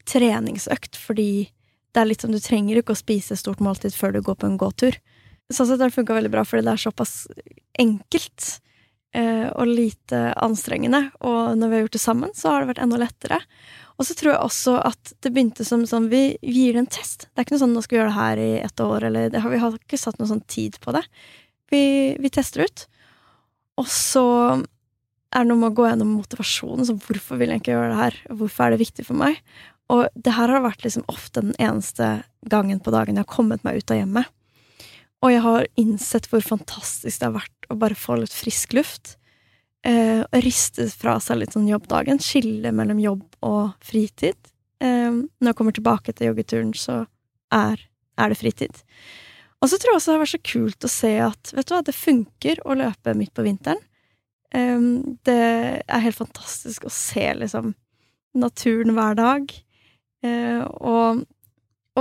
[0.09, 1.51] treningsøkt, fordi
[1.91, 4.39] det er litt som du trenger ikke å spise et stort måltid før du går
[4.41, 4.97] på en gåtur.
[5.51, 7.15] Sånn sett har det funka veldig bra, fordi det er såpass
[7.83, 8.61] enkelt
[9.11, 11.01] og lite anstrengende.
[11.27, 13.41] Og når vi har gjort det sammen, så har det vært enda lettere.
[14.01, 17.27] Og så tror jeg også at det begynte som sånn Vi, gir det en test.
[17.29, 19.37] Det er ikke noe sånn nå skal vi gjøre det her i ett år, eller
[19.37, 21.03] har, vi har ikke satt noe sånn tid på det.
[21.71, 21.83] Vi,
[22.17, 22.87] vi tester ut.
[23.81, 24.25] Og så
[24.57, 26.89] er det noe med å gå gjennom motivasjonen.
[26.89, 28.19] Så hvorfor vil jeg ikke gjøre det her?
[28.41, 29.43] Hvorfor er det viktig for meg?
[29.93, 33.65] Og det her har vært liksom ofte den eneste gangen på dagen jeg har kommet
[33.67, 34.33] meg ut av hjemmet.
[35.21, 39.17] Og jeg har innsett hvor fantastisk det har vært å bare få litt frisk luft
[39.87, 42.21] eh, riste fra seg litt sånn jobbdagen.
[42.23, 44.39] Skille mellom jobb og fritid.
[44.83, 47.03] Eh, når jeg kommer tilbake til joggeturen, så
[47.55, 47.83] er,
[48.17, 48.83] er, det fritid.
[49.61, 51.75] Og så tror jeg også det har vært så kult å se at vet du
[51.75, 53.83] hva, det funker å løpe midt på vinteren.
[54.55, 54.87] Eh,
[55.29, 55.43] det
[55.85, 57.75] er helt fantastisk å se liksom
[58.41, 59.53] naturen hver dag.
[60.25, 61.27] Eh, og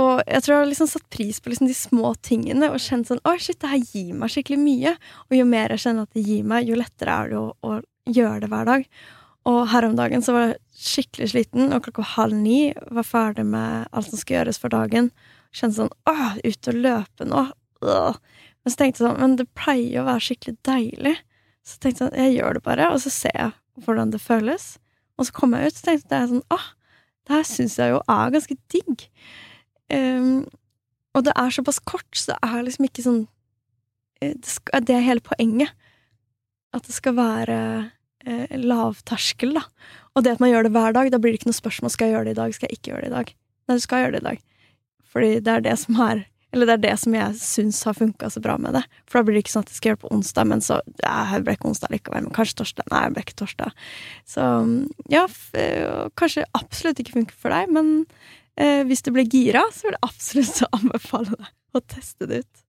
[0.00, 3.10] og jeg tror jeg har liksom satt pris på liksom de små tingene og kjent
[3.10, 4.96] sånn Å, shit, det her gir meg skikkelig mye.
[5.28, 7.80] Og jo mer jeg kjenner at det gir meg, jo lettere er det å, å
[8.10, 8.86] gjøre det hver dag.
[9.50, 10.58] Og her om dagen så var jeg
[10.90, 15.10] skikkelig sliten, og klokka halv ni var ferdig med alt som skulle gjøres for dagen.
[15.56, 17.46] Kjente sånn Å, ut og løpe nå.
[17.84, 18.20] Øh.
[18.60, 21.16] Men så tenkte jeg sånn Men det pleier å være skikkelig deilig.
[21.66, 24.74] Så tenkte jeg sånn Jeg gjør det bare, og så ser jeg hvordan det føles.
[25.16, 26.60] Og så kom jeg ut, og tenkte jeg sånn Å,
[27.26, 29.08] det her syns jeg jo er ganske digg.
[29.90, 30.44] Um,
[31.16, 33.22] og det er såpass kort, så det er liksom ikke sånn
[34.22, 35.74] eh, Det, skal, det er hele poenget.
[36.76, 37.58] At det skal være
[38.26, 39.64] eh, lavterskel, da.
[40.14, 42.10] Og det at man gjør det hver dag, da blir det ikke noe spørsmål skal
[42.10, 43.32] jeg gjøre det i dag, skal jeg ikke gjøre det i dag.
[43.66, 44.44] Nei, du skal gjøre det i dag.
[45.10, 48.26] Fordi det er det som er Eller det er det som jeg syns har funka
[48.34, 48.80] så bra med det.
[49.06, 50.80] For da blir det ikke sånn at jeg skal gjøre det på onsdag, men så
[50.98, 52.88] ja, Jeg ble ikke onsdag likevel, men kanskje torsdag.
[52.90, 53.76] Nei, jeg ble ikke torsdag.
[54.26, 54.46] Så
[55.14, 55.22] ja,
[56.18, 57.92] kanskje absolutt ikke funker for deg, men
[58.58, 62.64] Eh, hvis du ble gira, så vil jeg absolutt anbefale deg å teste det ut.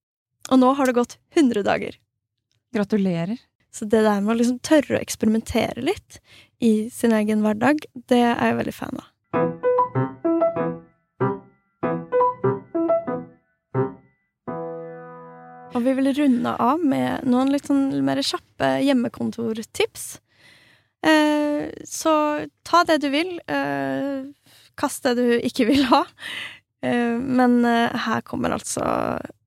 [0.51, 1.97] Og nå har det gått 100 dager.
[2.75, 3.39] Gratulerer.
[3.71, 6.19] Så det der med å liksom tørre å eksperimentere litt
[6.59, 9.07] i sin egen hverdag, det er jeg veldig fan av.
[15.71, 20.19] Og vi vil runde av med noen litt sånn mer kjappe hjemmekontortips.
[21.07, 22.13] Eh, så
[22.67, 23.37] ta det du vil.
[23.47, 24.27] Eh,
[24.79, 26.03] kast det du ikke vil ha.
[26.85, 28.83] Eh, men eh, her kommer altså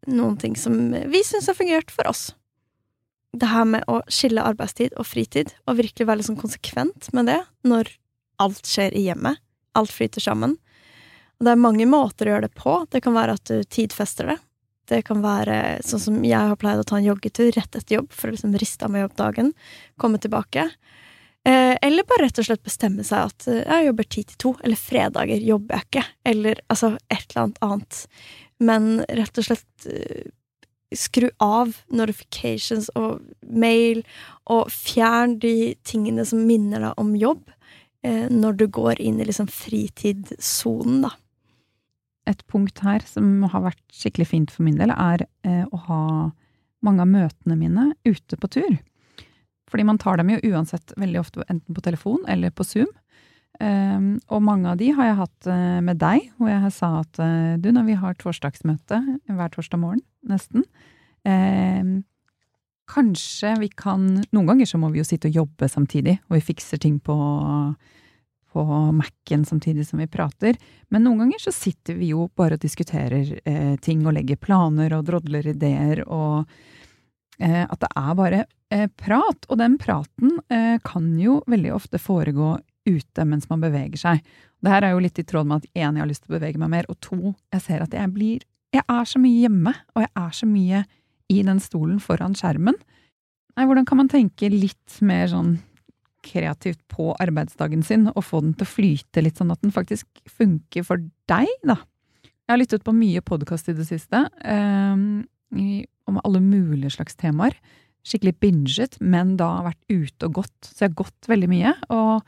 [0.06, 2.28] noen ting som vi syns har fungert for oss.
[3.34, 7.40] Det her med å skille arbeidstid og fritid, og virkelig være sånn konsekvent med det
[7.66, 7.90] når
[8.42, 9.40] alt skjer i hjemmet.
[9.74, 10.54] Alt flyter sammen.
[11.38, 12.76] Og det er mange måter å gjøre det på.
[12.92, 14.38] Det kan være at du tidfester det.
[14.86, 18.12] Det kan være sånn som jeg har pleid å ta en joggetur rett etter jobb
[18.12, 19.54] for å liksom riste av meg jobbdagen,
[20.00, 20.68] komme tilbake.
[21.44, 24.52] Eh, eller bare rett og slett bestemme seg at eh, jeg jobber ti til to,
[24.64, 27.98] eller fredager jobber jeg ikke, eller altså et eller annet annet.
[28.64, 28.86] Men
[29.20, 30.30] rett og slett eh,
[30.96, 34.00] skru av notifications og mail,
[34.48, 37.44] og fjern de tingene som minner deg om jobb,
[38.04, 41.14] når du går inn i liksom fritidssonen, da
[42.28, 46.02] et punkt her som har vært skikkelig fint for min del, er å ha
[46.84, 48.76] mange av møtene mine ute på tur.
[49.70, 52.90] Fordi man tar dem jo uansett veldig ofte enten på telefon eller på Zoom.
[53.62, 57.20] Um, og mange av de har jeg hatt uh, med deg, hvor jeg sa at
[57.22, 58.98] uh, du, når vi har torsdagsmøte
[59.30, 60.66] hver torsdag morgen, nesten
[61.22, 62.00] um,
[62.90, 64.02] Kanskje vi kan
[64.34, 67.14] Noen ganger så må vi jo sitte og jobbe samtidig, og vi fikser ting på
[68.54, 70.54] på Mac-en samtidig som vi prater.
[70.94, 74.94] Men noen ganger så sitter vi jo bare og diskuterer uh, ting og legger planer
[74.94, 76.46] og drodler ideer, og
[77.40, 79.46] at det er bare eh, prat.
[79.48, 84.24] Og den praten eh, kan jo veldig ofte foregå ute mens man beveger seg.
[84.64, 86.38] Det her er jo litt i tråd med at én, jeg har lyst til å
[86.38, 89.70] bevege meg mer, og to, jeg ser at jeg blir Jeg er så mye hjemme,
[89.94, 90.80] og jeg er så mye
[91.30, 92.74] i den stolen foran skjermen.
[93.54, 95.52] Nei, hvordan kan man tenke litt mer sånn
[96.24, 100.08] kreativt på arbeidsdagen sin og få den til å flyte litt, sånn at den faktisk
[100.26, 101.78] funker for deg, da.
[102.44, 105.22] Jeg har lyttet på mye podkast i det siste, um,
[106.08, 107.56] om alle mulige slags temaer.
[108.04, 110.56] Skikkelig binget, men da vært ute og gått.
[110.68, 111.74] Så jeg har gått veldig mye.
[111.94, 112.24] Og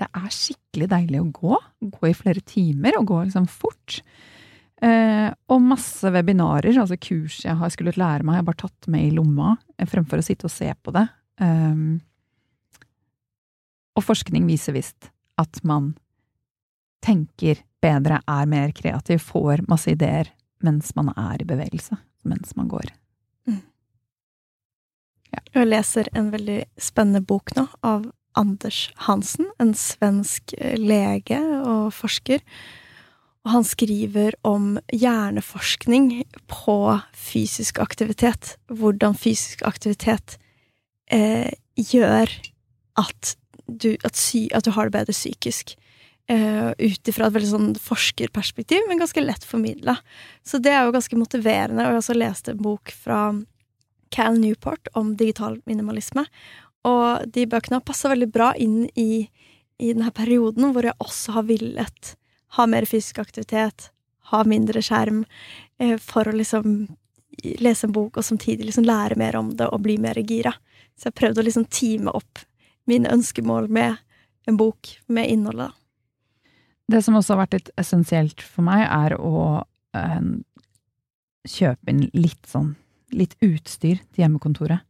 [0.00, 1.58] det er skikkelig deilig å gå.
[1.92, 4.00] Gå i flere timer, og gå liksom fort.
[4.80, 8.86] Eh, og masse webinarer, altså kurs jeg har skullet lære meg, jeg har bare tatt
[8.88, 9.52] med i lomma
[9.90, 11.04] fremfor å sitte og se på det.
[11.44, 11.82] Eh,
[14.00, 15.10] og forskning viser visst
[15.40, 15.92] at man
[17.04, 20.32] tenker bedre, er mer kreativ, får masse ideer
[20.64, 21.96] mens man er i bevegelse,
[22.26, 22.92] mens man går.
[23.48, 23.62] Mm.
[25.32, 25.42] Ja.
[25.60, 31.90] Jeg leser en veldig spennende bok nå av Anders Hansen, en svensk eh, lege og
[31.96, 32.44] forsker.
[33.40, 36.10] Og han skriver om hjerneforskning
[36.50, 36.76] på
[37.16, 38.54] fysisk aktivitet.
[38.68, 40.36] Hvordan fysisk aktivitet
[41.10, 42.28] eh, gjør
[43.00, 43.34] at
[43.70, 45.76] du, at, sy, at, du har det bedre psykisk.
[46.30, 49.96] Uh, Ut ifra et veldig sånn forskerperspektiv, men ganske lett formidla.
[50.46, 51.82] Så det er jo ganske motiverende.
[51.82, 53.20] Og jeg også lest en bok fra
[54.14, 56.26] Cal Newport om digital minimalisme.
[56.86, 59.26] Og de bøkene har passa veldig bra inn i,
[59.82, 62.14] i denne perioden hvor jeg også har villet
[62.56, 63.90] ha mer fysisk aktivitet,
[64.30, 65.24] ha mindre skjerm,
[65.82, 66.84] uh, for å liksom
[67.62, 70.54] lese en bok og samtidig liksom lære mer om det og bli mer gira.
[70.98, 72.42] Så jeg prøvde å liksom time opp
[72.90, 73.98] mine ønskemål med
[74.50, 75.79] en bok med innholdet.
[76.90, 79.62] Det som også har vært litt essensielt for meg, er å
[79.96, 80.30] eh,
[81.46, 82.74] kjøpe inn litt sånn
[83.14, 84.86] litt utstyr til hjemmekontoret.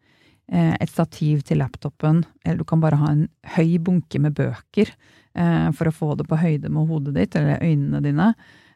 [0.50, 4.90] Eh, et stativ til laptopen, eller du kan bare ha en høy bunke med bøker
[4.90, 8.28] eh, for å få det på høyde med hodet ditt eller øynene dine.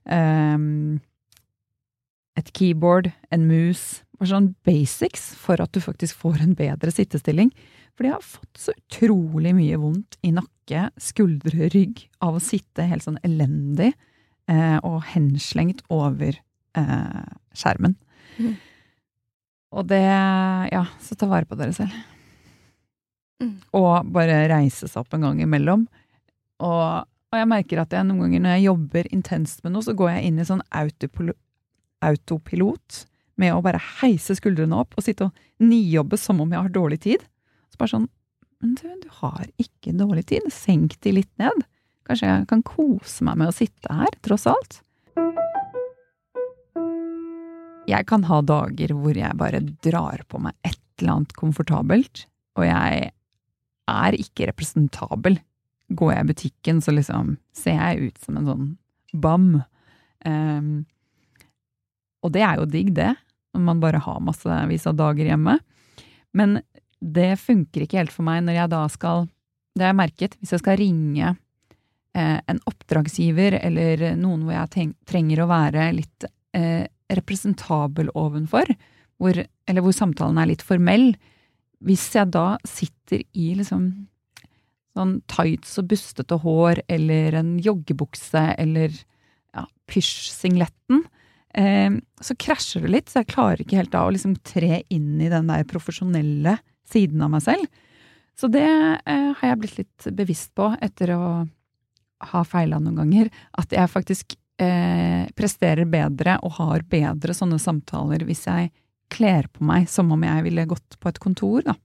[0.06, 0.56] Eh,
[2.38, 7.50] et keyboard, en mus, bare sånn basics for at du faktisk får en bedre sittestilling.
[7.94, 10.32] For jeg har fått så utrolig mye vondt i
[10.64, 13.92] nakke, skuldre, rygg av å sitte helt sånn elendig
[14.48, 16.34] eh, og henslengt over
[16.76, 17.96] eh, skjermen.
[18.38, 18.56] Mm.
[19.74, 20.02] Og det
[20.72, 21.90] Ja, så ta vare på dere selv.
[23.42, 23.60] Mm.
[23.74, 25.86] Og bare reise seg opp en gang imellom.
[26.60, 29.92] Og, og, jeg merker at jeg noen ganger når jeg jobber intenst med noe, så
[29.92, 30.62] går jeg inn i sånn
[32.00, 33.06] autopilot
[33.36, 37.00] med å bare heise skuldrene opp og sitte og nijobbe som om jeg har dårlig
[37.02, 37.26] tid.
[37.72, 38.08] Så bare sånn
[38.64, 40.44] Men du, du har ikke dårlig tid.
[40.48, 41.66] Senk de litt ned.
[42.08, 44.78] Kanskje jeg kan kose meg med å sitte her, tross alt.
[47.84, 52.24] Jeg kan ha dager hvor jeg bare drar på meg et eller annet komfortabelt,
[52.56, 53.10] og jeg
[53.92, 55.36] er ikke representabel.
[55.92, 58.68] Går jeg i butikken, så liksom ser jeg ut som en sånn
[59.12, 59.48] bam.
[60.24, 60.86] Um,
[62.24, 63.12] og det er jo digg, det,
[63.52, 65.60] når man bare har massevis av dager hjemme.
[66.32, 66.62] Men
[67.04, 69.26] det funker ikke helt for meg når jeg da skal
[69.74, 70.36] Det har jeg merket.
[70.38, 71.34] Hvis jeg skal ringe
[72.14, 78.70] eh, en oppdragsgiver eller noen hvor jeg trenger å være litt eh, representabel ovenfor,
[79.18, 81.12] hvor, eller hvor samtalen er litt formell
[81.84, 84.08] Hvis jeg da sitter i liksom
[84.94, 91.02] sånn tights og bustete hår eller en joggebukse eller ja, pysj-singletten,
[91.58, 95.18] eh, så krasjer det litt, så jeg klarer ikke helt da å liksom tre inn
[95.18, 96.54] i den der profesjonelle
[96.90, 97.82] siden av meg selv.
[98.38, 101.24] Så det eh, har jeg blitt litt bevisst på etter å
[102.32, 103.30] ha feila noen ganger.
[103.58, 108.72] At jeg faktisk eh, presterer bedre og har bedre sånne samtaler hvis jeg
[109.14, 111.76] kler på meg som om jeg ville gått på et kontor, da.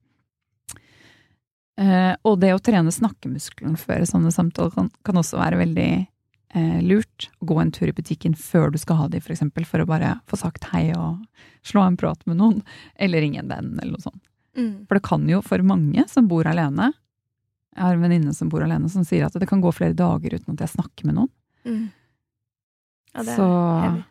[1.79, 6.79] Eh, og det å trene snakkemuskelen før sånne samtaler kan, kan også være veldig eh,
[6.83, 7.29] lurt.
[7.39, 10.17] Gå en tur i butikken før du skal ha de, for eksempel, for å bare
[10.27, 11.21] få sagt hei og
[11.63, 12.59] slå en prat med noen.
[12.99, 14.23] Eller ringe en venn, eller noe sånt.
[14.57, 14.85] Mm.
[14.87, 16.89] For det kan jo for mange som bor alene
[17.75, 20.35] Jeg har en venninne som bor alene, som sier at det kan gå flere dager
[20.35, 21.29] uten at jeg snakker med noen.
[21.67, 21.83] Mm.
[23.13, 23.49] Ja, det er Så
[23.85, 24.01] heavy.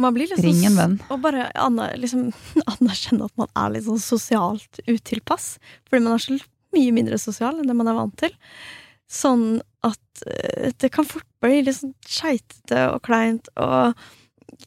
[0.00, 0.94] Man blir liksom, Ring en venn.
[1.12, 1.48] Og bare
[2.00, 2.30] liksom,
[2.76, 5.56] anerkjenne at man er litt sånn sosialt utilpass.
[5.88, 6.38] Fordi man er så
[6.76, 8.32] mye mindre sosial enn det man er vant til.
[9.10, 13.96] Sånn at uh, det kan fort bli litt sånn skeitete og kleint, og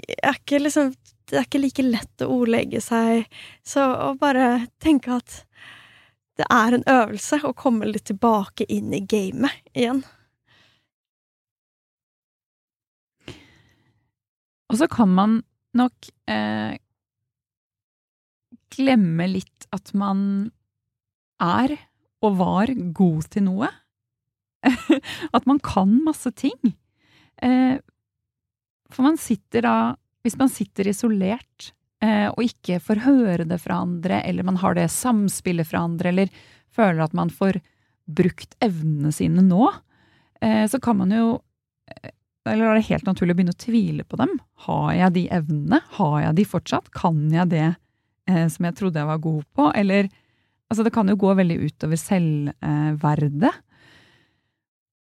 [0.03, 0.93] jeg er ikke liksom
[1.30, 3.28] det er ikke like lett å ordlegge seg.
[3.65, 5.43] Så å bare tenke at
[6.39, 10.01] det er en øvelse å komme litt tilbake inn i gamet igjen.
[14.74, 15.41] Og så kan man
[15.78, 16.74] nok eh,
[18.74, 20.49] glemme litt at man
[21.43, 21.76] er
[22.24, 23.69] og var god til noe.
[25.36, 26.74] at man kan masse ting.
[27.38, 27.78] Eh,
[28.89, 29.76] for man sitter da
[30.24, 31.69] hvis man sitter isolert
[32.03, 36.13] eh, og ikke får høre det fra andre, eller man har det samspillet fra andre,
[36.13, 36.43] eller
[36.74, 37.59] føler at man får
[38.09, 39.69] brukt evnene sine nå,
[40.43, 41.28] eh, så kan man jo
[41.91, 42.11] eh,
[42.49, 44.34] Eller er det helt naturlig å begynne å tvile på dem?
[44.65, 45.78] Har jeg de evnene?
[45.95, 46.89] Har jeg de fortsatt?
[46.91, 47.69] Kan jeg det
[48.51, 49.69] som jeg trodde jeg var god på?
[49.80, 50.09] Eller
[50.74, 53.51] Altså, det kan jo gå veldig utover selvverdet.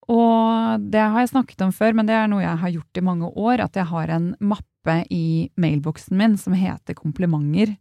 [0.10, 3.06] Og det har jeg snakket om før, men det er noe jeg har gjort i
[3.06, 3.62] mange år.
[3.66, 7.76] At jeg har en mappe i mailboksen min som heter komplimenter.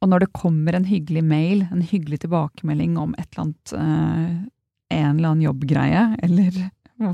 [0.00, 4.32] Og når det kommer en hyggelig mail, en hyggelig tilbakemelding om et eller annet eh,
[4.90, 6.56] en eller annen jobbgreie, eller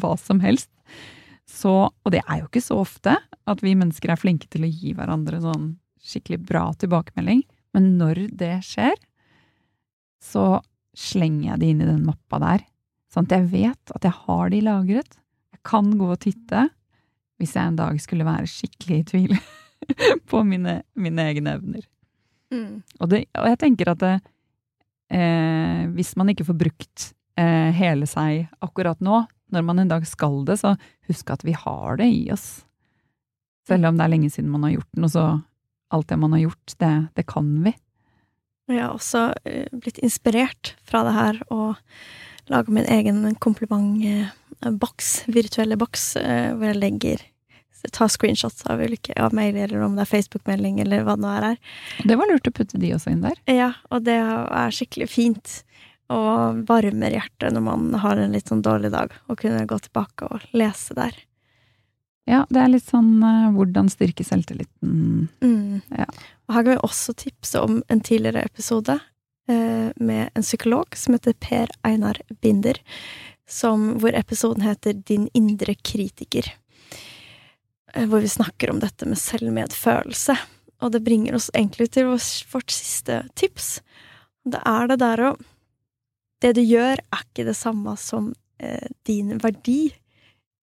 [0.00, 0.70] hva som helst,
[1.46, 3.12] så Og det er jo ikke så ofte
[3.46, 7.44] at vi mennesker er flinke til å gi hverandre sånn skikkelig bra tilbakemelding,
[7.74, 8.96] men når det skjer,
[10.22, 10.58] så
[10.96, 12.64] slenger jeg det inn i den mappa der,
[13.16, 15.18] sånn at jeg vet at jeg har de lagret.
[15.56, 16.66] Jeg kan gå og titte,
[17.40, 19.36] hvis jeg en dag skulle være skikkelig i tvil
[20.30, 21.86] på mine, mine egne evner.
[22.52, 22.82] Mm.
[23.00, 24.14] Og, det, og, jeg tenker at det,
[25.16, 27.08] eh, hvis man ikke får brukt
[27.40, 30.74] eh, hele seg akkurat nå, når man en dag skal det, så
[31.08, 32.66] husk at vi har det i oss.
[33.66, 35.26] Selv om det er lenge siden man har gjort noe, så
[35.94, 37.72] alt det man har gjort, det, det kan vi.
[38.66, 41.76] Jeg har også uh, blitt inspirert fra det her og
[42.50, 47.24] laga min egen komplimentboks, virtuelle boks, uh, hvor jeg legger
[47.92, 51.34] ta screenshots av ulike av mailer, eller om det er Facebook-melding, eller hva det nå
[51.34, 51.56] er.
[52.02, 53.38] Det var lurt å putte de også inn der.
[53.50, 55.60] Ja, og det er skikkelig fint.
[56.12, 60.28] Og varmer hjertet når man har en litt sånn dårlig dag, å kunne gå tilbake
[60.30, 61.16] og lese der.
[62.26, 65.28] Ja, det er litt sånn uh, hvordan styrke selvtilliten.
[65.44, 65.82] Mm.
[65.94, 66.08] Ja.
[66.46, 71.14] Og her kan vi også tipse om en tidligere episode uh, med en psykolog som
[71.14, 72.80] heter Per Einar Binder,
[73.46, 76.50] som, hvor episoden heter Din indre kritiker.
[77.94, 80.34] Uh, hvor vi snakker om dette med selvmedfølelse.
[80.82, 83.76] Og det bringer oss egentlig til vårt siste tips.
[84.42, 85.36] Det er det der å
[86.42, 88.34] Det du gjør, er ikke det samme som
[89.08, 90.05] din verdi Eh,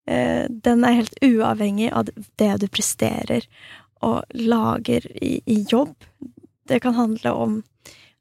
[0.03, 2.09] den er helt uavhengig av
[2.41, 3.45] det du presterer
[4.03, 5.95] og lager i, i jobb.
[6.67, 7.55] Det kan handle om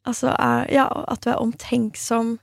[0.06, 2.36] altså, er, ja, at du er omtenksom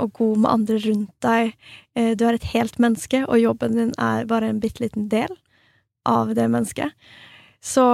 [0.00, 1.54] og god med andre rundt deg.
[1.98, 5.32] Eh, du er et helt menneske, og jobben din er bare en bitte liten del
[6.08, 6.94] av det mennesket.
[7.62, 7.84] Så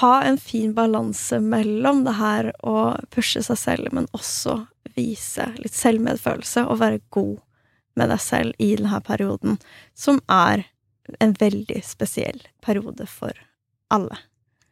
[0.00, 4.60] ha en fin balanse mellom det her å pushe seg selv, men også
[4.98, 7.38] vise litt selvmedfølelse og være god
[7.98, 9.58] med deg selv i denne perioden,
[9.98, 10.66] som er
[11.20, 13.32] en veldig spesiell periode for
[13.92, 14.18] alle.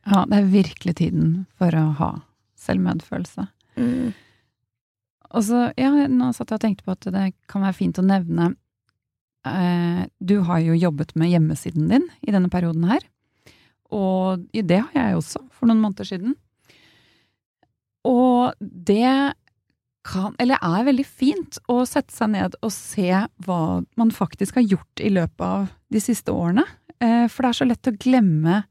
[0.07, 2.11] Ja, det er virkelig tiden for å ha
[2.61, 3.49] selvmedfølelse.
[3.81, 4.13] Mm.
[5.35, 8.05] Og så, ja, nå satt jeg og tenkte på at det kan være fint å
[8.07, 8.53] nevne
[9.49, 13.03] eh, Du har jo jobbet med hjemmesiden din i denne perioden her.
[13.95, 16.37] Og det har jeg også, for noen måneder siden.
[18.07, 19.35] Og det
[20.07, 23.11] kan, eller er veldig fint å sette seg ned og se
[23.47, 23.61] hva
[23.99, 26.65] man faktisk har gjort i løpet av de siste årene.
[27.03, 28.63] Eh, for det er så lett å glemme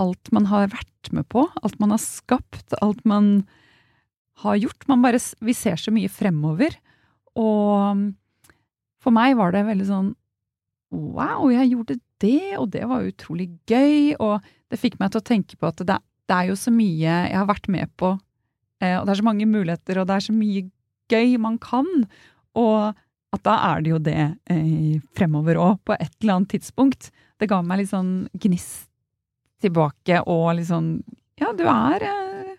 [0.00, 3.44] alt man har vært med på, alt man har skapt, alt man
[4.42, 4.88] har gjort.
[4.90, 6.74] Man bare, vi ser så mye fremover.
[7.38, 8.10] Og
[9.02, 10.12] for meg var det veldig sånn
[10.94, 14.14] Wow, jeg gjorde det, og det var utrolig gøy.
[14.22, 15.96] Og det fikk meg til å tenke på at det,
[16.30, 18.12] det er jo så mye jeg har vært med på,
[18.98, 20.66] og det er så mange muligheter, og det er så mye
[21.12, 21.88] gøy man kan.
[22.58, 22.94] Og
[23.34, 24.18] at da er det jo det
[24.52, 27.10] eh, fremover òg, på et eller annet tidspunkt.
[27.40, 28.88] Det ga meg litt sånn gnist
[29.64, 30.98] tilbake og litt sånn
[31.40, 32.52] Ja, du er eh,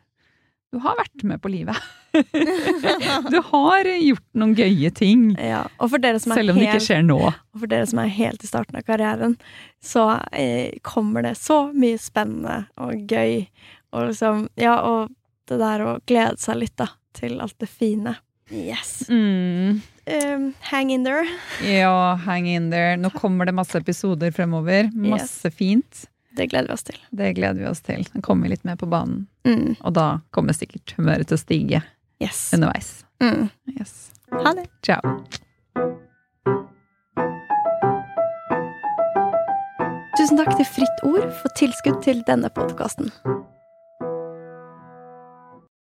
[0.74, 1.78] Du har vært med på livet.
[3.32, 5.30] du har gjort noen gøye ting.
[5.40, 7.20] Ja, og for dere som er selv om det ikke skjer nå.
[7.30, 9.38] og for dere som er helt i starten av karrieren,
[9.84, 13.46] så eh, kommer det så mye spennende og gøy.
[13.96, 15.14] Og liksom Ja, og
[15.52, 18.16] det der å glede seg litt, da, til alt det fine.
[18.54, 19.08] Yes.
[19.10, 19.80] Mm.
[20.06, 21.26] Um, hang in there.
[21.66, 22.96] Ja, hang in there.
[23.02, 24.92] Nå kommer det masse episoder fremover.
[24.94, 26.06] Masse fint.
[26.36, 27.00] Det gleder vi oss til.
[27.16, 28.04] Det gleder vi oss til.
[28.14, 29.24] Da kommer vi litt mer på banen.
[29.48, 29.78] Mm.
[29.82, 31.82] Og da kommer sikkert humøret til å stige
[32.22, 32.50] Yes.
[32.54, 32.92] underveis.
[33.24, 33.50] Mm.
[33.80, 33.96] Yes.
[34.32, 34.68] Ha det.
[34.86, 35.16] Ciao.
[40.18, 43.10] Tusen takk til Fritt Ord for tilskudd til denne podkasten.